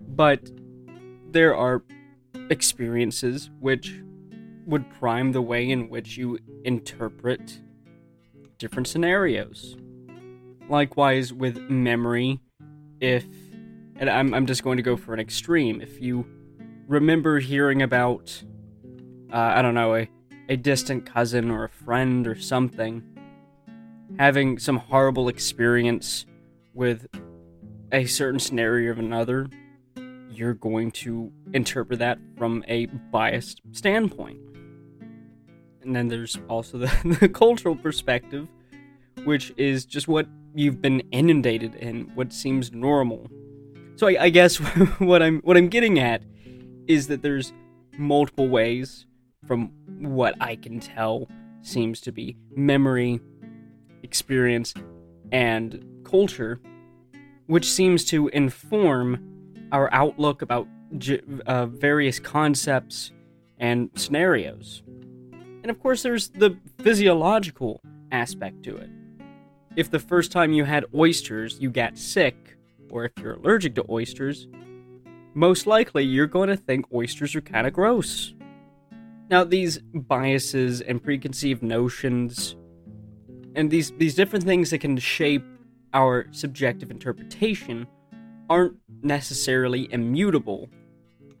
But 0.00 0.50
there 1.30 1.54
are 1.54 1.82
experiences 2.50 3.50
which 3.60 4.00
would 4.66 4.88
prime 4.90 5.32
the 5.32 5.42
way 5.42 5.68
in 5.68 5.88
which 5.88 6.16
you 6.16 6.38
interpret 6.64 7.60
different 8.58 8.88
scenarios. 8.88 9.76
Likewise, 10.68 11.32
with 11.32 11.58
memory, 11.70 12.40
if, 13.00 13.24
and 13.96 14.10
I'm, 14.10 14.34
I'm 14.34 14.46
just 14.46 14.62
going 14.62 14.76
to 14.76 14.82
go 14.82 14.96
for 14.96 15.14
an 15.14 15.20
extreme, 15.20 15.80
if 15.80 16.00
you 16.00 16.26
remember 16.88 17.38
hearing 17.38 17.82
about, 17.82 18.42
uh, 19.32 19.36
I 19.36 19.62
don't 19.62 19.74
know, 19.74 19.94
a, 19.94 20.08
a 20.48 20.56
distant 20.56 21.06
cousin 21.06 21.50
or 21.50 21.64
a 21.64 21.68
friend 21.68 22.26
or 22.26 22.34
something, 22.34 23.02
having 24.18 24.58
some 24.58 24.76
horrible 24.76 25.28
experience 25.28 26.26
with 26.74 27.06
a 27.92 28.06
certain 28.06 28.40
scenario 28.40 28.90
of 28.90 28.98
another, 28.98 29.48
you're 30.30 30.54
going 30.54 30.90
to 30.90 31.32
interpret 31.52 31.98
that 31.98 32.18
from 32.36 32.64
a 32.68 32.86
biased 32.86 33.60
standpoint. 33.72 34.38
And 35.86 35.94
then 35.94 36.08
there's 36.08 36.38
also 36.48 36.78
the, 36.78 37.16
the 37.20 37.28
cultural 37.28 37.76
perspective, 37.76 38.48
which 39.24 39.52
is 39.56 39.84
just 39.86 40.08
what 40.08 40.26
you've 40.54 40.82
been 40.82 41.00
inundated 41.12 41.74
in, 41.76 42.10
what 42.14 42.32
seems 42.32 42.72
normal. 42.72 43.30
So 43.96 44.08
I, 44.08 44.24
I 44.24 44.28
guess 44.30 44.56
what 44.98 45.22
I'm 45.22 45.40
what 45.40 45.56
I'm 45.56 45.68
getting 45.68 45.98
at 45.98 46.22
is 46.86 47.06
that 47.08 47.22
there's 47.22 47.52
multiple 47.96 48.48
ways, 48.48 49.06
from 49.46 49.70
what 50.00 50.34
I 50.40 50.56
can 50.56 50.80
tell, 50.80 51.28
seems 51.62 52.00
to 52.02 52.12
be 52.12 52.36
memory, 52.54 53.20
experience, 54.02 54.74
and 55.32 55.84
culture 56.04 56.60
which 57.46 57.70
seems 57.70 58.04
to 58.06 58.28
inform 58.28 59.18
our 59.72 59.92
outlook 59.92 60.42
about 60.42 60.66
uh, 61.46 61.66
various 61.66 62.18
concepts 62.18 63.12
and 63.58 63.90
scenarios. 63.94 64.82
And 65.66 65.70
of 65.72 65.82
course, 65.82 66.04
there's 66.04 66.28
the 66.28 66.56
physiological 66.78 67.80
aspect 68.12 68.62
to 68.62 68.76
it. 68.76 68.88
If 69.74 69.90
the 69.90 69.98
first 69.98 70.30
time 70.30 70.52
you 70.52 70.62
had 70.62 70.84
oysters 70.94 71.58
you 71.60 71.70
got 71.70 71.98
sick, 71.98 72.56
or 72.88 73.06
if 73.06 73.10
you're 73.20 73.32
allergic 73.32 73.74
to 73.74 73.84
oysters, 73.90 74.46
most 75.34 75.66
likely 75.66 76.04
you're 76.04 76.28
going 76.28 76.50
to 76.50 76.56
think 76.56 76.86
oysters 76.94 77.34
are 77.34 77.40
kind 77.40 77.66
of 77.66 77.72
gross. 77.72 78.32
Now, 79.28 79.42
these 79.42 79.78
biases 79.92 80.82
and 80.82 81.02
preconceived 81.02 81.64
notions, 81.64 82.54
and 83.56 83.68
these, 83.68 83.90
these 83.98 84.14
different 84.14 84.44
things 84.44 84.70
that 84.70 84.78
can 84.78 84.96
shape 84.98 85.44
our 85.92 86.28
subjective 86.30 86.92
interpretation, 86.92 87.88
aren't 88.48 88.76
necessarily 89.02 89.92
immutable, 89.92 90.68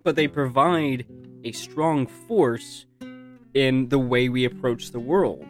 but 0.02 0.16
they 0.16 0.26
provide 0.26 1.06
a 1.44 1.52
strong 1.52 2.08
force 2.08 2.86
in 3.56 3.88
the 3.88 3.98
way 3.98 4.28
we 4.28 4.44
approach 4.44 4.90
the 4.90 5.00
world. 5.00 5.46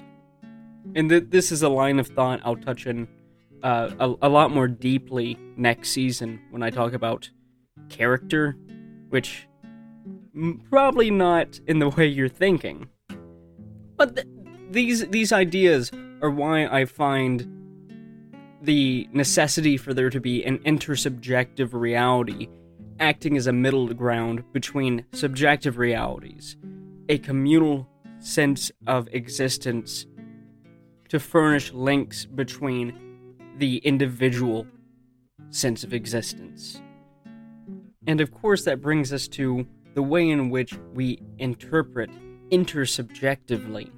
And 0.94 1.10
th- 1.10 1.24
this 1.28 1.50
is 1.50 1.62
a 1.64 1.68
line 1.68 1.98
of 1.98 2.06
thought 2.06 2.40
I'll 2.44 2.56
touch 2.56 2.86
on 2.86 3.08
uh, 3.64 3.90
a, 3.98 4.14
a 4.22 4.28
lot 4.28 4.52
more 4.52 4.68
deeply 4.68 5.36
next 5.56 5.90
season 5.90 6.40
when 6.50 6.62
I 6.62 6.70
talk 6.70 6.92
about 6.92 7.28
character, 7.88 8.56
which 9.08 9.48
probably 10.70 11.10
not 11.10 11.58
in 11.66 11.80
the 11.80 11.88
way 11.96 12.06
you're 12.06 12.28
thinking. 12.28 12.88
But 13.96 14.14
th- 14.14 14.28
these 14.70 15.08
these 15.08 15.32
ideas 15.32 15.90
are 16.22 16.30
why 16.30 16.66
I 16.66 16.84
find 16.84 17.52
the 18.62 19.08
necessity 19.12 19.76
for 19.76 19.94
there 19.94 20.10
to 20.10 20.20
be 20.20 20.44
an 20.44 20.58
intersubjective 20.58 21.72
reality 21.72 22.48
acting 23.00 23.36
as 23.36 23.48
a 23.48 23.52
middle 23.52 23.92
ground 23.94 24.44
between 24.52 25.04
subjective 25.12 25.76
realities, 25.76 26.56
a 27.08 27.18
communal 27.18 27.88
sense 28.26 28.72
of 28.88 29.08
existence 29.12 30.04
to 31.08 31.20
furnish 31.20 31.72
links 31.72 32.26
between 32.26 32.92
the 33.58 33.76
individual 33.78 34.66
sense 35.50 35.84
of 35.84 35.94
existence. 35.94 36.82
And 38.06 38.20
of 38.20 38.32
course, 38.32 38.64
that 38.64 38.80
brings 38.80 39.12
us 39.12 39.28
to 39.28 39.66
the 39.94 40.02
way 40.02 40.28
in 40.28 40.50
which 40.50 40.76
we 40.92 41.20
interpret 41.38 42.10
intersubjectively, 42.50 43.90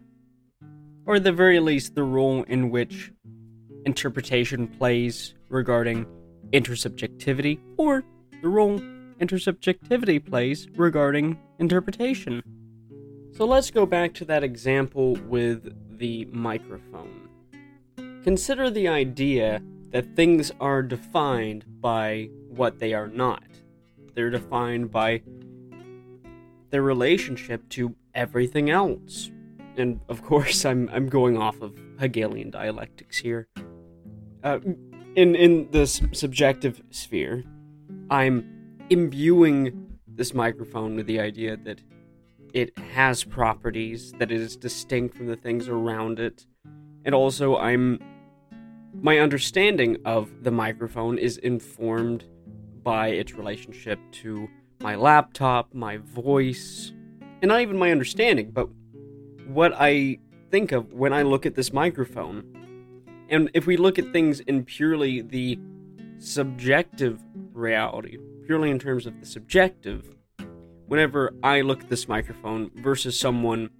or 1.06 1.16
at 1.16 1.24
the 1.24 1.32
very 1.32 1.58
least, 1.58 1.94
the 1.94 2.04
role 2.04 2.42
in 2.44 2.70
which 2.70 3.10
interpretation 3.86 4.68
plays 4.68 5.34
regarding 5.48 6.06
intersubjectivity, 6.52 7.58
or 7.78 8.04
the 8.42 8.48
role 8.48 8.78
intersubjectivity 9.20 10.24
plays 10.24 10.68
regarding 10.76 11.38
interpretation. 11.58 12.42
So 13.32 13.44
let's 13.44 13.70
go 13.70 13.86
back 13.86 14.14
to 14.14 14.24
that 14.26 14.42
example 14.42 15.14
with 15.28 15.98
the 15.98 16.24
microphone. 16.26 17.28
Consider 18.24 18.70
the 18.70 18.88
idea 18.88 19.62
that 19.90 20.14
things 20.16 20.52
are 20.60 20.82
defined 20.82 21.64
by 21.80 22.30
what 22.48 22.78
they 22.78 22.94
are 22.94 23.08
not. 23.08 23.44
They're 24.14 24.30
defined 24.30 24.90
by 24.90 25.22
their 26.70 26.82
relationship 26.82 27.68
to 27.70 27.94
everything 28.14 28.70
else. 28.70 29.30
And 29.76 30.00
of 30.08 30.22
course, 30.22 30.64
I'm 30.70 30.88
I'm 30.92 31.08
going 31.08 31.38
off 31.38 31.60
of 31.60 31.78
Hegelian 31.98 32.50
dialectics 32.50 33.18
here. 33.18 33.48
Uh, 34.42 34.58
in 35.14 35.34
in 35.34 35.70
the 35.70 35.86
subjective 35.86 36.82
sphere, 36.90 37.44
I'm 38.10 38.78
imbuing 38.90 39.98
this 40.06 40.34
microphone 40.34 40.96
with 40.96 41.06
the 41.06 41.20
idea 41.20 41.56
that 41.56 41.80
it 42.54 42.76
has 42.78 43.24
properties, 43.24 44.12
that 44.18 44.30
it 44.30 44.40
is 44.40 44.56
distinct 44.56 45.16
from 45.16 45.26
the 45.26 45.37
things 45.37 45.68
around 45.68 46.18
it, 46.18 46.46
and 47.04 47.14
also 47.14 47.56
I'm 47.56 47.98
my 49.00 49.18
understanding 49.18 49.98
of 50.04 50.42
the 50.42 50.50
microphone 50.50 51.18
is 51.18 51.37
informed 51.38 52.24
by 52.82 53.08
its 53.08 53.34
relationship 53.34 53.98
to 54.11 54.48
my 54.80 54.96
laptop, 54.96 55.72
my 55.74 55.98
voice, 55.98 56.92
and 57.42 57.48
not 57.48 57.61
even 57.61 57.76
my 57.76 57.90
understanding, 57.90 58.50
but 58.50 58.68
what 59.46 59.72
I 59.78 60.18
think 60.50 60.72
of 60.72 60.92
when 60.92 61.12
I 61.12 61.22
look 61.22 61.46
at 61.46 61.54
this 61.54 61.72
microphone. 61.72 62.44
And 63.28 63.50
if 63.54 63.66
we 63.66 63.76
look 63.76 63.98
at 63.98 64.12
things 64.12 64.40
in 64.40 64.64
purely 64.64 65.20
the 65.20 65.58
subjective 66.18 67.22
reality, 67.52 68.18
purely 68.46 68.70
in 68.70 68.78
terms 68.78 69.06
of 69.06 69.20
the 69.20 69.26
subjective, 69.26 70.17
whenever 70.88 71.35
I 71.42 71.61
look 71.61 71.83
at 71.83 71.88
this 71.88 72.09
microphone 72.09 72.70
versus 72.77 73.18
someone 73.18 73.70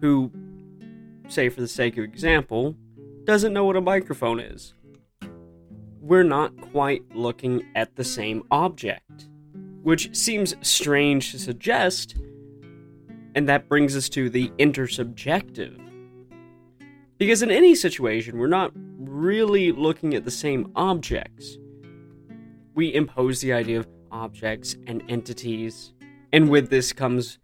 who, 0.00 0.30
say 1.28 1.48
for 1.48 1.60
the 1.60 1.68
sake 1.68 1.96
of 1.96 2.04
example, 2.04 2.76
doesn't 3.24 3.52
know 3.52 3.64
what 3.64 3.76
a 3.76 3.80
microphone 3.80 4.40
is, 4.40 4.74
we're 6.00 6.24
not 6.24 6.60
quite 6.72 7.04
looking 7.14 7.62
at 7.76 7.94
the 7.94 8.04
same 8.04 8.42
object, 8.50 9.28
which 9.82 10.14
seems 10.14 10.54
strange 10.60 11.30
to 11.30 11.38
suggest, 11.38 12.16
and 13.36 13.48
that 13.48 13.68
brings 13.68 13.96
us 13.96 14.08
to 14.08 14.28
the 14.28 14.48
intersubjective. 14.58 15.78
Because 17.16 17.42
in 17.42 17.50
any 17.50 17.74
situation, 17.76 18.38
we're 18.38 18.48
not 18.48 18.72
really 18.98 19.70
looking 19.70 20.14
at 20.14 20.24
the 20.24 20.30
same 20.30 20.72
objects. 20.74 21.58
We 22.74 22.92
impose 22.92 23.40
the 23.40 23.52
idea 23.52 23.80
of 23.80 23.88
objects 24.10 24.76
and 24.86 25.02
entities, 25.08 25.92
and 26.32 26.48
with 26.48 26.70
this 26.70 26.92
comes 26.92 27.38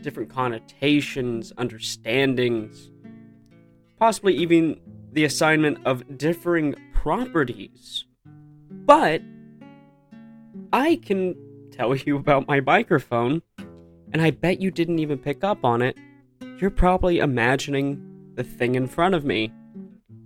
different 0.00 0.28
connotations, 0.28 1.52
understandings, 1.56 2.90
possibly 3.98 4.34
even 4.34 4.78
the 5.12 5.24
assignment 5.24 5.78
of 5.86 6.18
differing 6.18 6.74
properties. 6.92 8.04
But 8.70 9.22
I 10.72 10.96
can 10.96 11.34
tell 11.70 11.94
you 12.06 12.16
about 12.16 12.46
my 12.46 12.60
microphone, 12.60 13.42
and 14.12 14.20
I 14.20 14.30
bet 14.30 14.60
you 14.60 14.70
didn't 14.70 14.98
even 14.98 15.18
pick 15.18 15.42
up 15.42 15.64
on 15.64 15.82
it. 15.82 15.96
You're 16.58 16.70
probably 16.70 17.18
imagining 17.18 18.32
the 18.34 18.44
thing 18.44 18.74
in 18.74 18.86
front 18.86 19.14
of 19.14 19.24
me, 19.24 19.52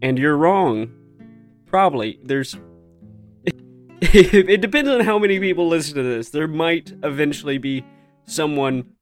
and 0.02 0.18
you're 0.18 0.36
wrong. 0.36 0.92
Probably. 1.66 2.18
There's. 2.22 2.56
it 4.02 4.60
depends 4.60 4.88
on 4.88 5.00
how 5.00 5.18
many 5.18 5.40
people 5.40 5.66
listen 5.66 5.96
to 5.96 6.02
this. 6.02 6.30
There 6.30 6.46
might 6.46 6.92
eventually 7.02 7.58
be 7.58 7.84
someone 8.26 8.92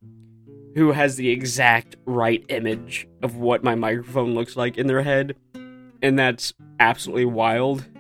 who 0.74 0.92
has 0.92 1.16
the 1.16 1.28
exact 1.28 1.96
right 2.06 2.44
image 2.48 3.06
of 3.22 3.36
what 3.36 3.62
my 3.62 3.74
microphone 3.74 4.34
looks 4.34 4.56
like 4.56 4.78
in 4.78 4.86
their 4.86 5.02
head, 5.02 5.36
and 6.02 6.18
that's 6.18 6.54
absolutely 6.80 7.26
wild. 7.26 7.86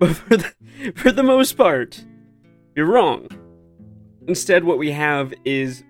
But 0.00 0.16
for 0.16 0.36
the, 0.36 0.52
for 0.96 1.12
the 1.12 1.22
most 1.22 1.52
part, 1.52 2.04
you're 2.74 2.84
wrong. 2.84 3.28
Instead, 4.26 4.64
what 4.64 4.76
we 4.76 4.90
have 4.90 5.32
is 5.44 5.84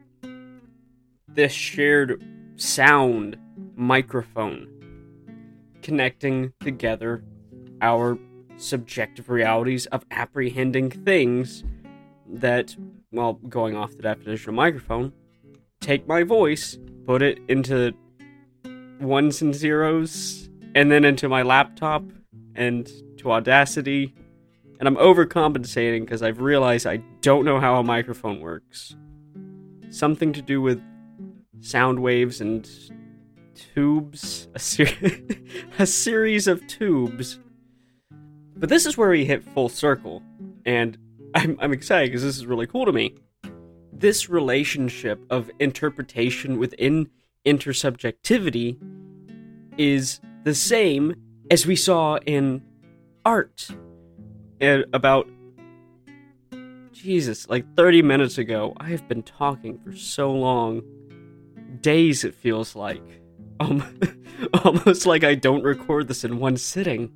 this 1.26 1.52
shared 1.52 2.22
sound 2.56 3.38
microphone 3.76 4.68
connecting 5.80 6.52
together 6.60 7.24
our 7.80 8.18
subjective 8.56 9.28
realities 9.28 9.86
of 9.86 10.04
apprehending 10.10 10.90
things 10.90 11.64
that, 12.28 12.76
well, 13.12 13.34
going 13.48 13.76
off 13.76 13.96
the 13.96 14.02
definition 14.02 14.50
of 14.50 14.54
microphone, 14.54 15.12
take 15.80 16.06
my 16.06 16.22
voice, 16.22 16.78
put 17.06 17.22
it 17.22 17.38
into 17.48 17.92
ones 19.00 19.42
and 19.42 19.54
zeros, 19.54 20.48
and 20.74 20.90
then 20.90 21.04
into 21.04 21.28
my 21.28 21.42
laptop 21.42 22.02
and 22.54 22.90
to 23.18 23.32
Audacity. 23.32 24.14
And 24.78 24.88
I'm 24.88 24.96
overcompensating 24.96 26.00
because 26.00 26.22
I've 26.22 26.40
realized 26.40 26.86
I 26.86 26.98
don't 27.20 27.44
know 27.44 27.60
how 27.60 27.76
a 27.76 27.82
microphone 27.82 28.40
works. 28.40 28.96
Something 29.90 30.32
to 30.32 30.42
do 30.42 30.60
with 30.60 30.82
sound 31.60 32.00
waves 32.00 32.40
and 32.40 32.68
tubes, 33.54 34.48
a, 34.54 34.58
ser- 34.58 34.88
a 35.78 35.86
series 35.86 36.46
of 36.46 36.66
tubes. 36.66 37.38
But 38.56 38.68
this 38.68 38.86
is 38.86 38.96
where 38.96 39.10
we 39.10 39.24
hit 39.24 39.42
full 39.42 39.68
circle, 39.68 40.22
and 40.64 40.96
I'm, 41.34 41.56
I'm 41.60 41.72
excited 41.72 42.10
because 42.10 42.22
this 42.22 42.36
is 42.36 42.46
really 42.46 42.66
cool 42.66 42.86
to 42.86 42.92
me 42.92 43.14
this 44.04 44.28
relationship 44.28 45.24
of 45.30 45.50
interpretation 45.60 46.58
within 46.58 47.08
intersubjectivity 47.46 48.76
is 49.78 50.20
the 50.42 50.54
same 50.54 51.14
as 51.50 51.66
we 51.66 51.76
saw 51.76 52.16
in 52.26 52.62
art 53.24 53.68
and 54.60 54.84
about 54.92 55.28
Jesus, 56.92 57.48
like 57.48 57.64
30 57.76 58.02
minutes 58.02 58.38
ago, 58.38 58.72
I 58.78 58.88
have 58.88 59.06
been 59.08 59.22
talking 59.22 59.78
for 59.78 59.92
so 59.92 60.32
long. 60.32 60.82
Days, 61.80 62.24
it 62.24 62.34
feels 62.34 62.74
like. 62.74 63.02
Um, 63.60 64.00
almost 64.64 65.06
like 65.06 65.22
I 65.22 65.34
don't 65.34 65.62
record 65.62 66.08
this 66.08 66.24
in 66.24 66.38
one 66.38 66.56
sitting. 66.56 67.12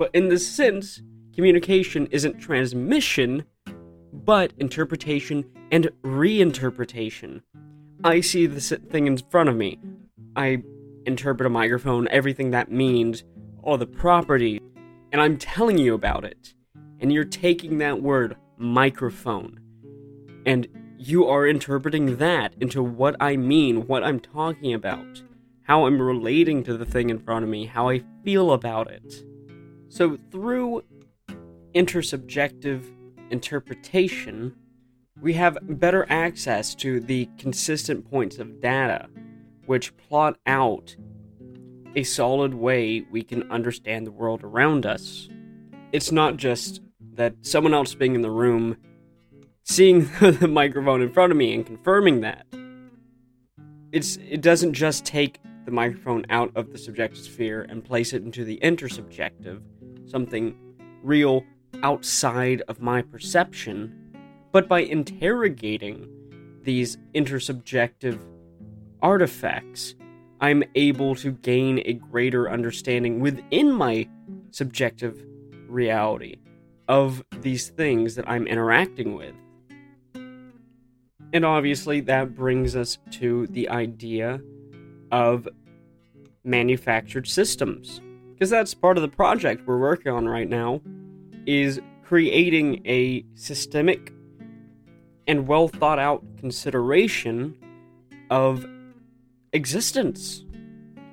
But 0.00 0.14
in 0.14 0.30
this 0.30 0.48
sense, 0.48 1.02
communication 1.34 2.06
isn't 2.06 2.38
transmission, 2.38 3.44
but 4.14 4.54
interpretation 4.56 5.44
and 5.70 5.90
reinterpretation. 6.02 7.42
I 8.02 8.22
see 8.22 8.46
this 8.46 8.72
thing 8.88 9.06
in 9.06 9.18
front 9.18 9.50
of 9.50 9.56
me. 9.56 9.78
I 10.34 10.62
interpret 11.04 11.46
a 11.46 11.50
microphone, 11.50 12.08
everything 12.08 12.50
that 12.52 12.72
means, 12.72 13.24
all 13.62 13.76
the 13.76 13.84
properties, 13.84 14.62
and 15.12 15.20
I'm 15.20 15.36
telling 15.36 15.76
you 15.76 15.92
about 15.92 16.24
it. 16.24 16.54
And 16.98 17.12
you're 17.12 17.24
taking 17.26 17.76
that 17.76 18.00
word, 18.00 18.38
microphone, 18.56 19.60
and 20.46 20.66
you 20.96 21.26
are 21.26 21.46
interpreting 21.46 22.16
that 22.16 22.54
into 22.58 22.82
what 22.82 23.16
I 23.20 23.36
mean, 23.36 23.86
what 23.86 24.02
I'm 24.02 24.18
talking 24.18 24.72
about, 24.72 25.22
how 25.64 25.84
I'm 25.84 26.00
relating 26.00 26.64
to 26.64 26.78
the 26.78 26.86
thing 26.86 27.10
in 27.10 27.18
front 27.18 27.44
of 27.44 27.50
me, 27.50 27.66
how 27.66 27.90
I 27.90 28.02
feel 28.24 28.52
about 28.52 28.90
it. 28.90 29.26
So, 29.90 30.16
through 30.30 30.84
intersubjective 31.74 32.84
interpretation, 33.30 34.54
we 35.20 35.34
have 35.34 35.58
better 35.62 36.06
access 36.08 36.76
to 36.76 37.00
the 37.00 37.28
consistent 37.38 38.08
points 38.08 38.38
of 38.38 38.60
data, 38.60 39.08
which 39.66 39.96
plot 39.96 40.38
out 40.46 40.94
a 41.96 42.04
solid 42.04 42.54
way 42.54 43.04
we 43.10 43.22
can 43.22 43.50
understand 43.50 44.06
the 44.06 44.12
world 44.12 44.44
around 44.44 44.86
us. 44.86 45.28
It's 45.90 46.12
not 46.12 46.36
just 46.36 46.80
that 47.14 47.34
someone 47.42 47.74
else 47.74 47.92
being 47.92 48.14
in 48.14 48.22
the 48.22 48.30
room, 48.30 48.76
seeing 49.64 50.08
the 50.20 50.48
microphone 50.48 51.02
in 51.02 51.12
front 51.12 51.32
of 51.32 51.36
me 51.36 51.52
and 51.52 51.66
confirming 51.66 52.20
that. 52.20 52.46
It's 53.90 54.18
it 54.18 54.40
doesn't 54.40 54.74
just 54.74 55.04
take 55.04 55.40
the 55.64 55.72
microphone 55.72 56.24
out 56.30 56.52
of 56.54 56.70
the 56.70 56.78
subjective 56.78 57.18
sphere 57.18 57.66
and 57.68 57.84
place 57.84 58.12
it 58.12 58.22
into 58.22 58.44
the 58.44 58.60
intersubjective, 58.62 59.60
something 60.10 60.56
real 61.02 61.44
outside 61.82 62.62
of 62.68 62.80
my 62.80 63.02
perception, 63.02 63.94
but 64.52 64.68
by 64.68 64.80
interrogating 64.80 66.08
these 66.62 66.98
intersubjective 67.14 68.20
artifacts, 69.00 69.94
I'm 70.40 70.62
able 70.74 71.14
to 71.16 71.32
gain 71.32 71.82
a 71.84 71.94
greater 71.94 72.50
understanding 72.50 73.20
within 73.20 73.72
my 73.72 74.08
subjective 74.50 75.24
reality 75.68 76.36
of 76.88 77.22
these 77.40 77.68
things 77.68 78.16
that 78.16 78.28
I'm 78.28 78.46
interacting 78.46 79.14
with. 79.14 79.34
And 81.32 81.44
obviously, 81.44 82.00
that 82.00 82.34
brings 82.34 82.74
us 82.74 82.98
to 83.12 83.46
the 83.48 83.68
idea 83.68 84.40
of 85.12 85.48
manufactured 86.42 87.28
systems. 87.28 88.00
Because 88.40 88.48
that's 88.48 88.72
part 88.72 88.96
of 88.96 89.02
the 89.02 89.08
project 89.08 89.66
we're 89.66 89.78
working 89.78 90.10
on 90.10 90.26
right 90.26 90.48
now, 90.48 90.80
is 91.44 91.78
creating 92.02 92.80
a 92.86 93.22
systemic 93.34 94.14
and 95.26 95.46
well 95.46 95.68
thought 95.68 95.98
out 95.98 96.24
consideration 96.38 97.54
of 98.30 98.64
existence. 99.52 100.46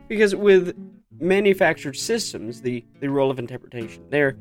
Because 0.07 0.35
with 0.35 0.73
manufactured 1.19 1.97
systems, 1.97 2.61
the, 2.61 2.85
the 3.01 3.09
role 3.09 3.29
of 3.29 3.39
interpretation 3.39 4.05
there 4.09 4.37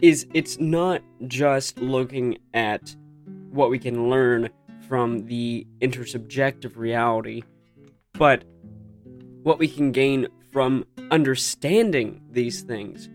is 0.00 0.26
it's 0.32 0.58
not 0.58 1.02
just 1.26 1.78
looking 1.78 2.38
at 2.54 2.96
what 3.50 3.68
we 3.68 3.78
can 3.78 4.08
learn 4.08 4.48
from 4.88 5.26
the 5.26 5.66
intersubjective 5.82 6.78
reality, 6.78 7.42
but 8.14 8.44
what 9.42 9.58
we 9.58 9.68
can 9.68 9.92
gain 9.92 10.26
from 10.50 10.84
understanding 11.10 12.20
these 12.30 12.62
things, 12.62 13.08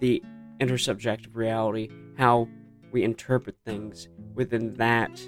the 0.00 0.22
intersubjective 0.60 1.34
reality, 1.34 1.88
how 2.16 2.48
we 2.92 3.02
interpret 3.02 3.56
things 3.64 4.08
within 4.34 4.74
that, 4.74 5.20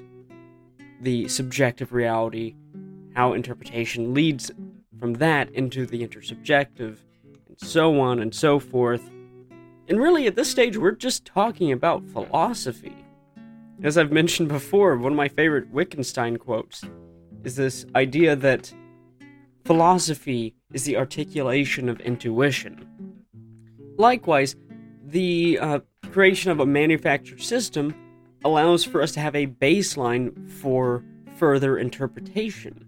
the 1.01 1.29
subjective 1.29 1.93
reality, 1.93 2.55
how 3.15 3.33
interpretation 3.33 4.15
leads 4.15 4.51
from 4.99 5.15
that 5.15 5.51
into 5.51 5.87
the 5.87 6.07
intersubjective, 6.07 6.97
and 7.49 7.59
so 7.59 8.01
on 8.01 8.21
and 8.21 8.35
so 8.35 8.59
forth. 8.59 9.11
And 9.89 10.01
really, 10.01 10.27
at 10.27 10.35
this 10.35 10.51
stage, 10.51 10.77
we're 10.77 10.93
just 10.93 11.25
talking 11.25 11.71
about 11.71 12.05
philosophy. 12.09 12.97
As 13.83 13.97
I've 13.97 14.11
mentioned 14.11 14.49
before, 14.49 14.97
one 14.97 15.13
of 15.13 15.17
my 15.17 15.29
favorite 15.29 15.71
Wittgenstein 15.71 16.39
quotes 16.39 16.83
is 17.45 17.57
this 17.57 17.87
idea 17.95 18.35
that 18.35 18.73
philosophy 19.65 20.56
is 20.73 20.85
the 20.85 20.97
articulation 20.97 21.89
of 21.89 22.01
intuition. 22.01 22.87
Likewise, 23.97 24.57
the 25.05 25.59
uh, 25.61 25.79
creation 26.11 26.51
of 26.51 26.61
a 26.61 26.67
manufactured 26.67 27.41
system 27.43 27.95
allows 28.45 28.85
for 28.85 29.03
us 29.03 29.13
to 29.13 29.21
have 29.21 29.35
a 29.35 29.47
baseline 29.47 30.51
for 30.51 31.05
further 31.37 31.79
interpretation. 31.79 32.85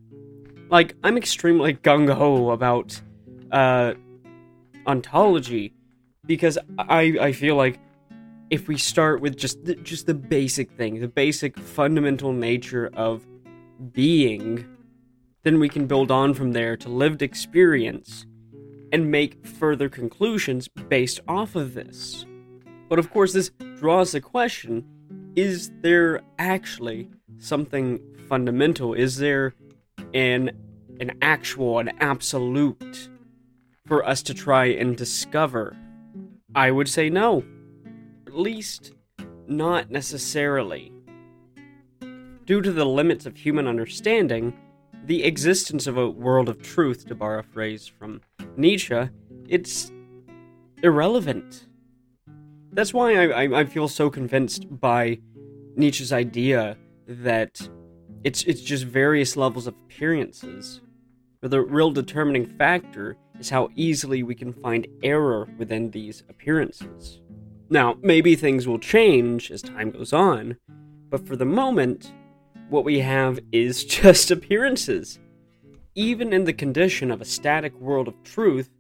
Like, 0.71 0.95
I'm 1.03 1.17
extremely 1.17 1.75
gung 1.75 2.13
ho 2.13 2.51
about 2.51 3.01
uh, 3.51 3.95
ontology 4.87 5.73
because 6.27 6.59
I, 6.79 7.17
I 7.21 7.33
feel 7.33 7.57
like 7.57 7.79
if 8.51 8.69
we 8.69 8.77
start 8.77 9.21
with 9.21 9.37
just 9.37 9.65
the, 9.65 9.75
just 9.77 10.07
the 10.07 10.15
basic 10.15 10.71
thing, 10.73 11.01
the 11.01 11.09
basic 11.09 11.59
fundamental 11.59 12.33
nature 12.33 12.91
of 12.95 13.27
being, 13.93 14.67
then 15.49 15.59
we 15.59 15.69
can 15.71 15.87
build 15.87 16.11
on 16.11 16.35
from 16.35 16.53
there 16.53 16.77
to 16.77 16.91
lived 16.91 17.23
experience 17.23 18.27
and 18.93 19.11
make 19.11 19.47
further 19.47 19.89
conclusions 19.89 20.69
based 20.69 21.21
off 21.27 21.57
of 21.57 21.73
this. 21.73 22.27
But 22.91 22.99
of 22.99 23.11
course, 23.11 23.33
this 23.33 23.51
draws 23.79 24.13
the 24.13 24.21
question 24.21 24.85
is 25.37 25.71
there 25.81 26.21
actually 26.39 27.09
something 27.39 27.99
fundamental? 28.29 28.93
Is 28.93 29.17
there 29.17 29.55
an, 30.13 30.51
an 31.01 31.17
actual, 31.23 31.79
an 31.79 31.93
absolute 31.99 33.09
for 33.87 34.05
us 34.05 34.23
to 34.25 34.35
try 34.35 34.67
and 34.67 34.99
discover? 34.99 35.75
I 36.55 36.71
would 36.73 36.91
say 36.91 37.09
no. 37.09 37.43
At 38.27 38.37
least, 38.37 38.93
not 39.47 39.91
necessarily. 39.91 40.93
Due 42.45 42.61
to 42.61 42.71
the 42.71 42.85
limits 42.85 43.25
of 43.25 43.39
human 43.39 43.67
understanding, 43.67 44.53
the 45.09 45.25
existence 45.25 45.87
of 45.87 45.97
a 45.97 46.09
world 46.09 46.51
of 46.51 46.61
truth, 46.61 47.07
to 47.07 47.15
borrow 47.15 47.39
a 47.41 47.43
phrase 47.43 47.87
from 47.87 48.21
Nietzsche, 48.59 49.09
it's 49.49 49.91
irrelevant. 50.83 51.67
That's 52.73 52.93
why 52.93 53.15
I, 53.15 53.45
I, 53.45 53.61
I 53.61 53.65
feel 53.65 53.89
so 53.89 54.11
convinced 54.11 54.67
by 54.69 55.19
Nietzsche's 55.77 56.13
idea 56.13 56.77
that 57.07 57.67
it's 58.23 58.43
it's 58.43 58.61
just 58.61 58.85
various 58.85 59.35
levels 59.35 59.67
of 59.67 59.75
appearances. 59.87 60.83
But 61.41 61.53
the 61.53 61.63
real 61.63 61.91
determining 61.91 62.45
factor 62.45 63.17
is 63.41 63.49
how 63.49 63.71
easily 63.77 64.23
we 64.23 64.35
can 64.35 64.53
find 64.53 64.87
error 65.03 65.49
within 65.57 65.91
these 65.91 66.23
appearances. 66.29 67.23
Now, 67.71 67.97
maybe 68.03 68.37
things 68.37 68.69
will 68.69 68.79
change 68.79 69.51
as 69.51 69.63
time 69.63 69.91
goes 69.91 70.13
on, 70.13 70.59
but 71.09 71.27
for 71.27 71.37
the 71.37 71.47
moment, 71.47 72.13
what 72.69 72.85
we 72.85 73.01
have 73.01 73.41
is 73.53 73.85
just 74.03 74.31
appearances. 74.31 75.19
Even 75.95 76.33
in 76.33 76.45
the 76.45 76.53
condition 76.53 77.11
of 77.11 77.21
a 77.21 77.25
static 77.25 77.75
world 77.81 78.09
of 78.09 78.23
truth, 78.23 78.71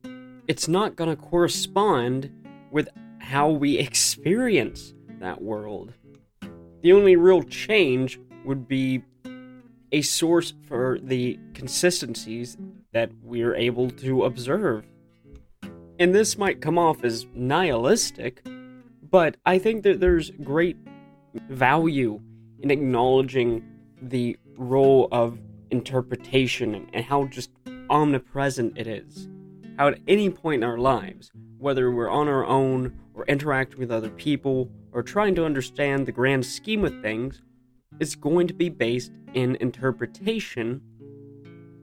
it's 0.47 0.69
not 0.69 0.97
going 0.97 1.11
to 1.11 1.17
correspond 1.17 2.31
with 2.71 2.89
how 3.19 3.51
we 3.51 3.79
experience 3.79 4.95
that 5.21 5.43
world. 5.43 5.93
The 6.83 6.93
only 6.93 7.17
real 7.17 7.43
change 7.43 8.21
would 8.45 8.69
be 8.69 9.03
a 9.91 10.03
source 10.03 10.55
for 10.67 10.99
the 11.03 11.39
consistencies 11.55 12.57
that 12.93 13.11
we're 13.23 13.55
able 13.55 13.91
to 13.91 14.25
observe. 14.25 14.85
And 15.99 16.15
this 16.15 16.39
might 16.39 16.61
come 16.61 16.79
off 16.79 17.03
as 17.03 17.27
nihilistic, 17.35 18.47
but 19.11 19.37
I 19.45 19.59
think 19.59 19.83
that 19.83 19.99
there's 19.99 20.31
great 20.31 20.77
value 21.49 22.21
in 22.61 22.71
acknowledging 22.71 23.65
the 24.03 24.37
role 24.57 25.09
of 25.13 25.39
interpretation 25.71 26.89
and 26.93 27.05
how 27.05 27.25
just 27.27 27.51
omnipresent 27.91 28.77
it 28.77 28.87
is. 28.87 29.29
How 29.77 29.89
at 29.89 30.01
any 30.09 30.31
point 30.31 30.63
in 30.63 30.69
our 30.69 30.79
lives, 30.79 31.31
whether 31.59 31.91
we're 31.91 32.11
on 32.11 32.29
our 32.29 32.45
own 32.45 32.99
or 33.15 33.25
interacting 33.27 33.79
with 33.79 33.91
other 33.91 34.11
people 34.11 34.71
or 34.93 35.03
trying 35.03 35.35
to 35.37 35.45
understand 35.45 36.07
the 36.07 36.13
grand 36.13 36.45
scheme 36.45 36.85
of 36.85 37.01
things, 37.01 37.43
it's 38.01 38.15
going 38.15 38.47
to 38.49 38.55
be 38.55 38.69
based 38.69 39.13
in 39.35 39.57
interpretation 39.57 40.81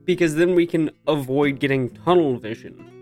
because 0.04 0.36
then 0.36 0.54
we 0.54 0.66
can 0.66 0.90
avoid 1.06 1.58
getting 1.58 1.90
tunnel 1.90 2.38
vision. 2.38 2.92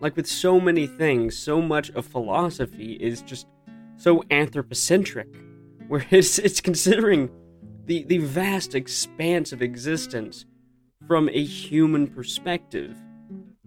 Like 0.00 0.16
with 0.16 0.26
so 0.26 0.58
many 0.58 0.86
things, 0.86 1.36
so 1.36 1.60
much 1.60 1.90
of 1.90 2.06
philosophy 2.06 2.94
is 2.94 3.22
just 3.22 3.46
so 3.96 4.24
anthropocentric, 4.30 5.28
where 5.88 6.04
it's, 6.10 6.38
it's 6.38 6.60
considering 6.60 7.30
the, 7.86 8.02
the 8.04 8.18
vast 8.18 8.74
expanse 8.74 9.52
of 9.52 9.62
existence 9.62 10.44
from 11.06 11.28
a 11.28 11.44
human 11.44 12.08
perspective. 12.08 12.96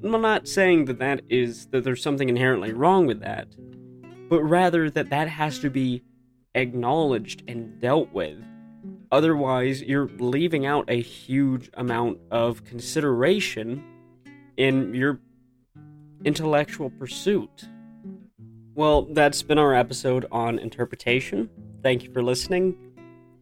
I'm 0.03 0.21
not 0.21 0.47
saying 0.47 0.85
that 0.85 0.99
that 0.99 1.21
is 1.29 1.67
that 1.67 1.83
there's 1.83 2.03
something 2.03 2.29
inherently 2.29 2.73
wrong 2.73 3.05
with 3.05 3.21
that, 3.21 3.47
but 4.29 4.43
rather 4.43 4.89
that 4.89 5.09
that 5.09 5.27
has 5.27 5.59
to 5.59 5.69
be 5.69 6.03
acknowledged 6.55 7.43
and 7.47 7.79
dealt 7.79 8.11
with. 8.11 8.43
Otherwise, 9.11 9.81
you're 9.81 10.09
leaving 10.19 10.65
out 10.65 10.85
a 10.87 11.01
huge 11.01 11.69
amount 11.73 12.19
of 12.29 12.63
consideration 12.63 13.83
in 14.57 14.93
your 14.93 15.19
intellectual 16.23 16.89
pursuit. 16.89 17.67
Well, 18.75 19.07
that's 19.13 19.41
been 19.41 19.57
our 19.57 19.73
episode 19.73 20.25
on 20.31 20.59
interpretation. 20.59 21.49
Thank 21.81 22.03
you 22.03 22.13
for 22.13 22.21
listening. 22.21 22.88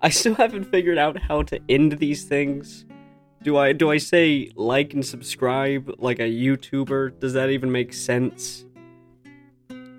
I 0.02 0.10
still 0.10 0.36
haven't 0.36 0.66
figured 0.66 0.98
out 0.98 1.18
how 1.18 1.42
to 1.44 1.60
end 1.68 1.94
these 1.94 2.24
things. 2.24 2.86
Do 3.44 3.58
I 3.58 3.74
do 3.74 3.92
I 3.92 3.98
say 3.98 4.52
like 4.56 4.94
and 4.94 5.06
subscribe 5.06 5.92
like 5.98 6.20
a 6.20 6.24
YouTuber? 6.24 7.20
Does 7.20 7.34
that 7.34 7.50
even 7.50 7.72
make 7.72 7.94
sense? 7.94 8.66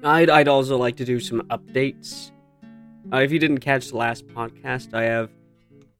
I'd 0.04 0.30
I'd 0.30 0.48
also 0.48 0.76
like 0.76 0.96
to 0.96 1.04
do 1.04 1.18
some 1.18 1.42
updates. 1.48 2.30
Uh, 3.12 3.18
if 3.18 3.32
you 3.32 3.38
didn't 3.38 3.58
catch 3.58 3.88
the 3.88 3.96
last 3.96 4.26
podcast, 4.28 4.94
I 4.94 5.04
have 5.04 5.30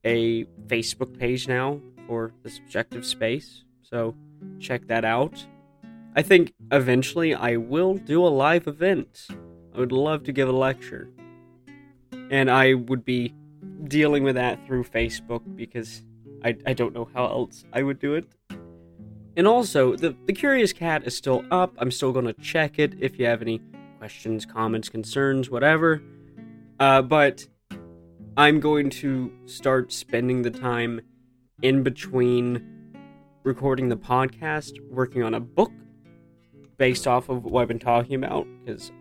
a 0.05 0.45
Facebook 0.67 1.19
page 1.19 1.49
now 1.49 1.81
for 2.07 2.33
the 2.43 2.51
subjective 2.51 3.05
space, 3.05 3.65
so 3.83 4.15
check 4.61 4.87
that 4.89 5.05
out. 5.05 5.45
I 6.15 6.23
think 6.23 6.53
eventually 6.71 7.35
I 7.35 7.57
will 7.57 7.95
do 7.95 8.25
a 8.25 8.29
live 8.29 8.67
event. 8.67 9.29
I 9.75 9.79
would 9.79 9.93
love 9.93 10.25
to 10.25 10.33
give 10.33 10.49
a 10.49 10.53
lecture. 10.53 11.09
And 12.31 12.51
I 12.51 12.75
would 12.75 13.05
be 13.05 13.35
dealing 13.85 14.25
with 14.25 14.35
that 14.35 14.65
through 14.67 14.85
Facebook 14.85 15.43
because 15.57 16.03
I, 16.45 16.57
I 16.67 16.73
don't 16.73 16.95
know 16.95 17.09
how 17.15 17.25
else 17.27 17.65
I 17.73 17.83
would 17.83 17.99
do 17.99 18.15
it. 18.15 18.27
And 19.37 19.47
also, 19.47 19.95
the, 19.95 20.17
the 20.27 20.33
Curious 20.33 20.73
Cat 20.73 21.07
is 21.07 21.17
still 21.17 21.45
up. 21.51 21.75
I'm 21.79 21.93
still 21.93 22.13
going 22.13 22.25
to 22.25 22.33
check 22.35 22.79
it 22.79 22.95
if 22.99 23.19
you 23.19 23.27
have 23.27 23.41
any 23.41 23.61
questions, 23.99 24.45
comments, 24.45 24.89
concerns, 24.89 25.49
whatever. 25.49 26.03
Uh, 26.81 27.03
but 27.03 27.47
I'm 28.37 28.59
going 28.59 28.91
to 28.91 29.33
start 29.47 29.93
spending 29.93 30.43
the 30.43 30.51
time 30.51 31.01
in 31.63 31.83
between 31.83 32.95
recording 33.45 33.89
the 33.89 33.97
podcast, 33.97 34.73
working 34.91 35.23
on 35.23 35.35
a 35.35 35.41
book 35.41 35.73
based 36.77 37.07
off 37.07 37.29
of 37.29 37.45
what 37.45 37.63
I've 37.63 37.69
been 37.69 37.79
talking 37.79 38.15
about, 38.15 38.47
because 38.65 38.93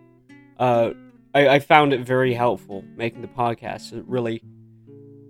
uh, 0.58 0.90
I, 1.34 1.48
I 1.48 1.58
found 1.60 1.92
it 1.92 2.00
very 2.00 2.34
helpful 2.34 2.84
making 2.96 3.22
the 3.22 3.28
podcast 3.28 3.92
It 3.92 4.04
really 4.06 4.42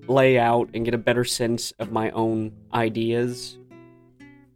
lay 0.08 0.38
out 0.38 0.70
and 0.74 0.84
get 0.84 0.94
a 0.94 0.98
better 0.98 1.24
sense 1.24 1.72
of 1.78 1.92
my 1.92 2.10
own 2.10 2.52
ideas. 2.72 3.58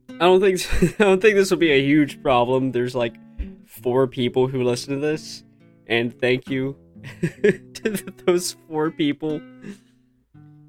I 0.09 0.25
don't 0.25 0.41
think 0.41 0.61
I 1.01 1.05
don't 1.05 1.21
think 1.21 1.37
this 1.37 1.51
will 1.51 1.59
be 1.59 1.73
a 1.73 1.83
huge 1.83 2.23
problem. 2.23 2.73
There's 2.73 2.95
like 2.95 3.15
four 3.67 4.07
people 4.07 4.49
who 4.49 4.63
listen 4.63 4.95
to 4.95 5.01
this, 5.01 5.45
and 5.87 6.19
thank 6.21 6.49
you 6.49 6.77
to 7.33 7.91
those 8.27 8.57
four 8.69 8.91
people. 8.91 9.41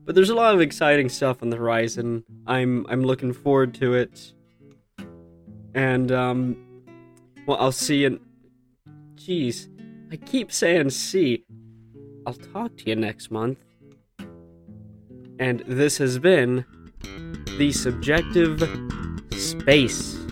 But 0.06 0.16
there's 0.16 0.30
a 0.30 0.36
lot 0.36 0.54
of 0.54 0.62
exciting 0.62 1.08
stuff 1.10 1.42
on 1.42 1.50
the 1.50 1.58
horizon. 1.58 2.24
I'm 2.46 2.86
I'm 2.90 3.04
looking 3.04 3.34
forward 3.34 3.74
to 3.76 3.94
it. 3.94 4.34
And 5.74 6.12
um 6.12 6.58
well 7.48 7.58
I'll 7.60 7.72
see 7.72 8.02
you 8.02 8.08
In... 8.08 8.20
Jeez. 9.16 9.70
I 10.12 10.18
keep 10.18 10.52
saying 10.52 10.90
see. 10.90 11.46
I'll 12.26 12.34
talk 12.34 12.78
to 12.78 12.90
you 12.90 12.96
next 12.96 13.32
month. 13.32 13.60
And 15.44 15.62
this 15.68 15.98
has 15.98 16.20
been 16.20 16.64
the 17.58 17.74
subjective 17.74 18.64
space. 19.34 20.23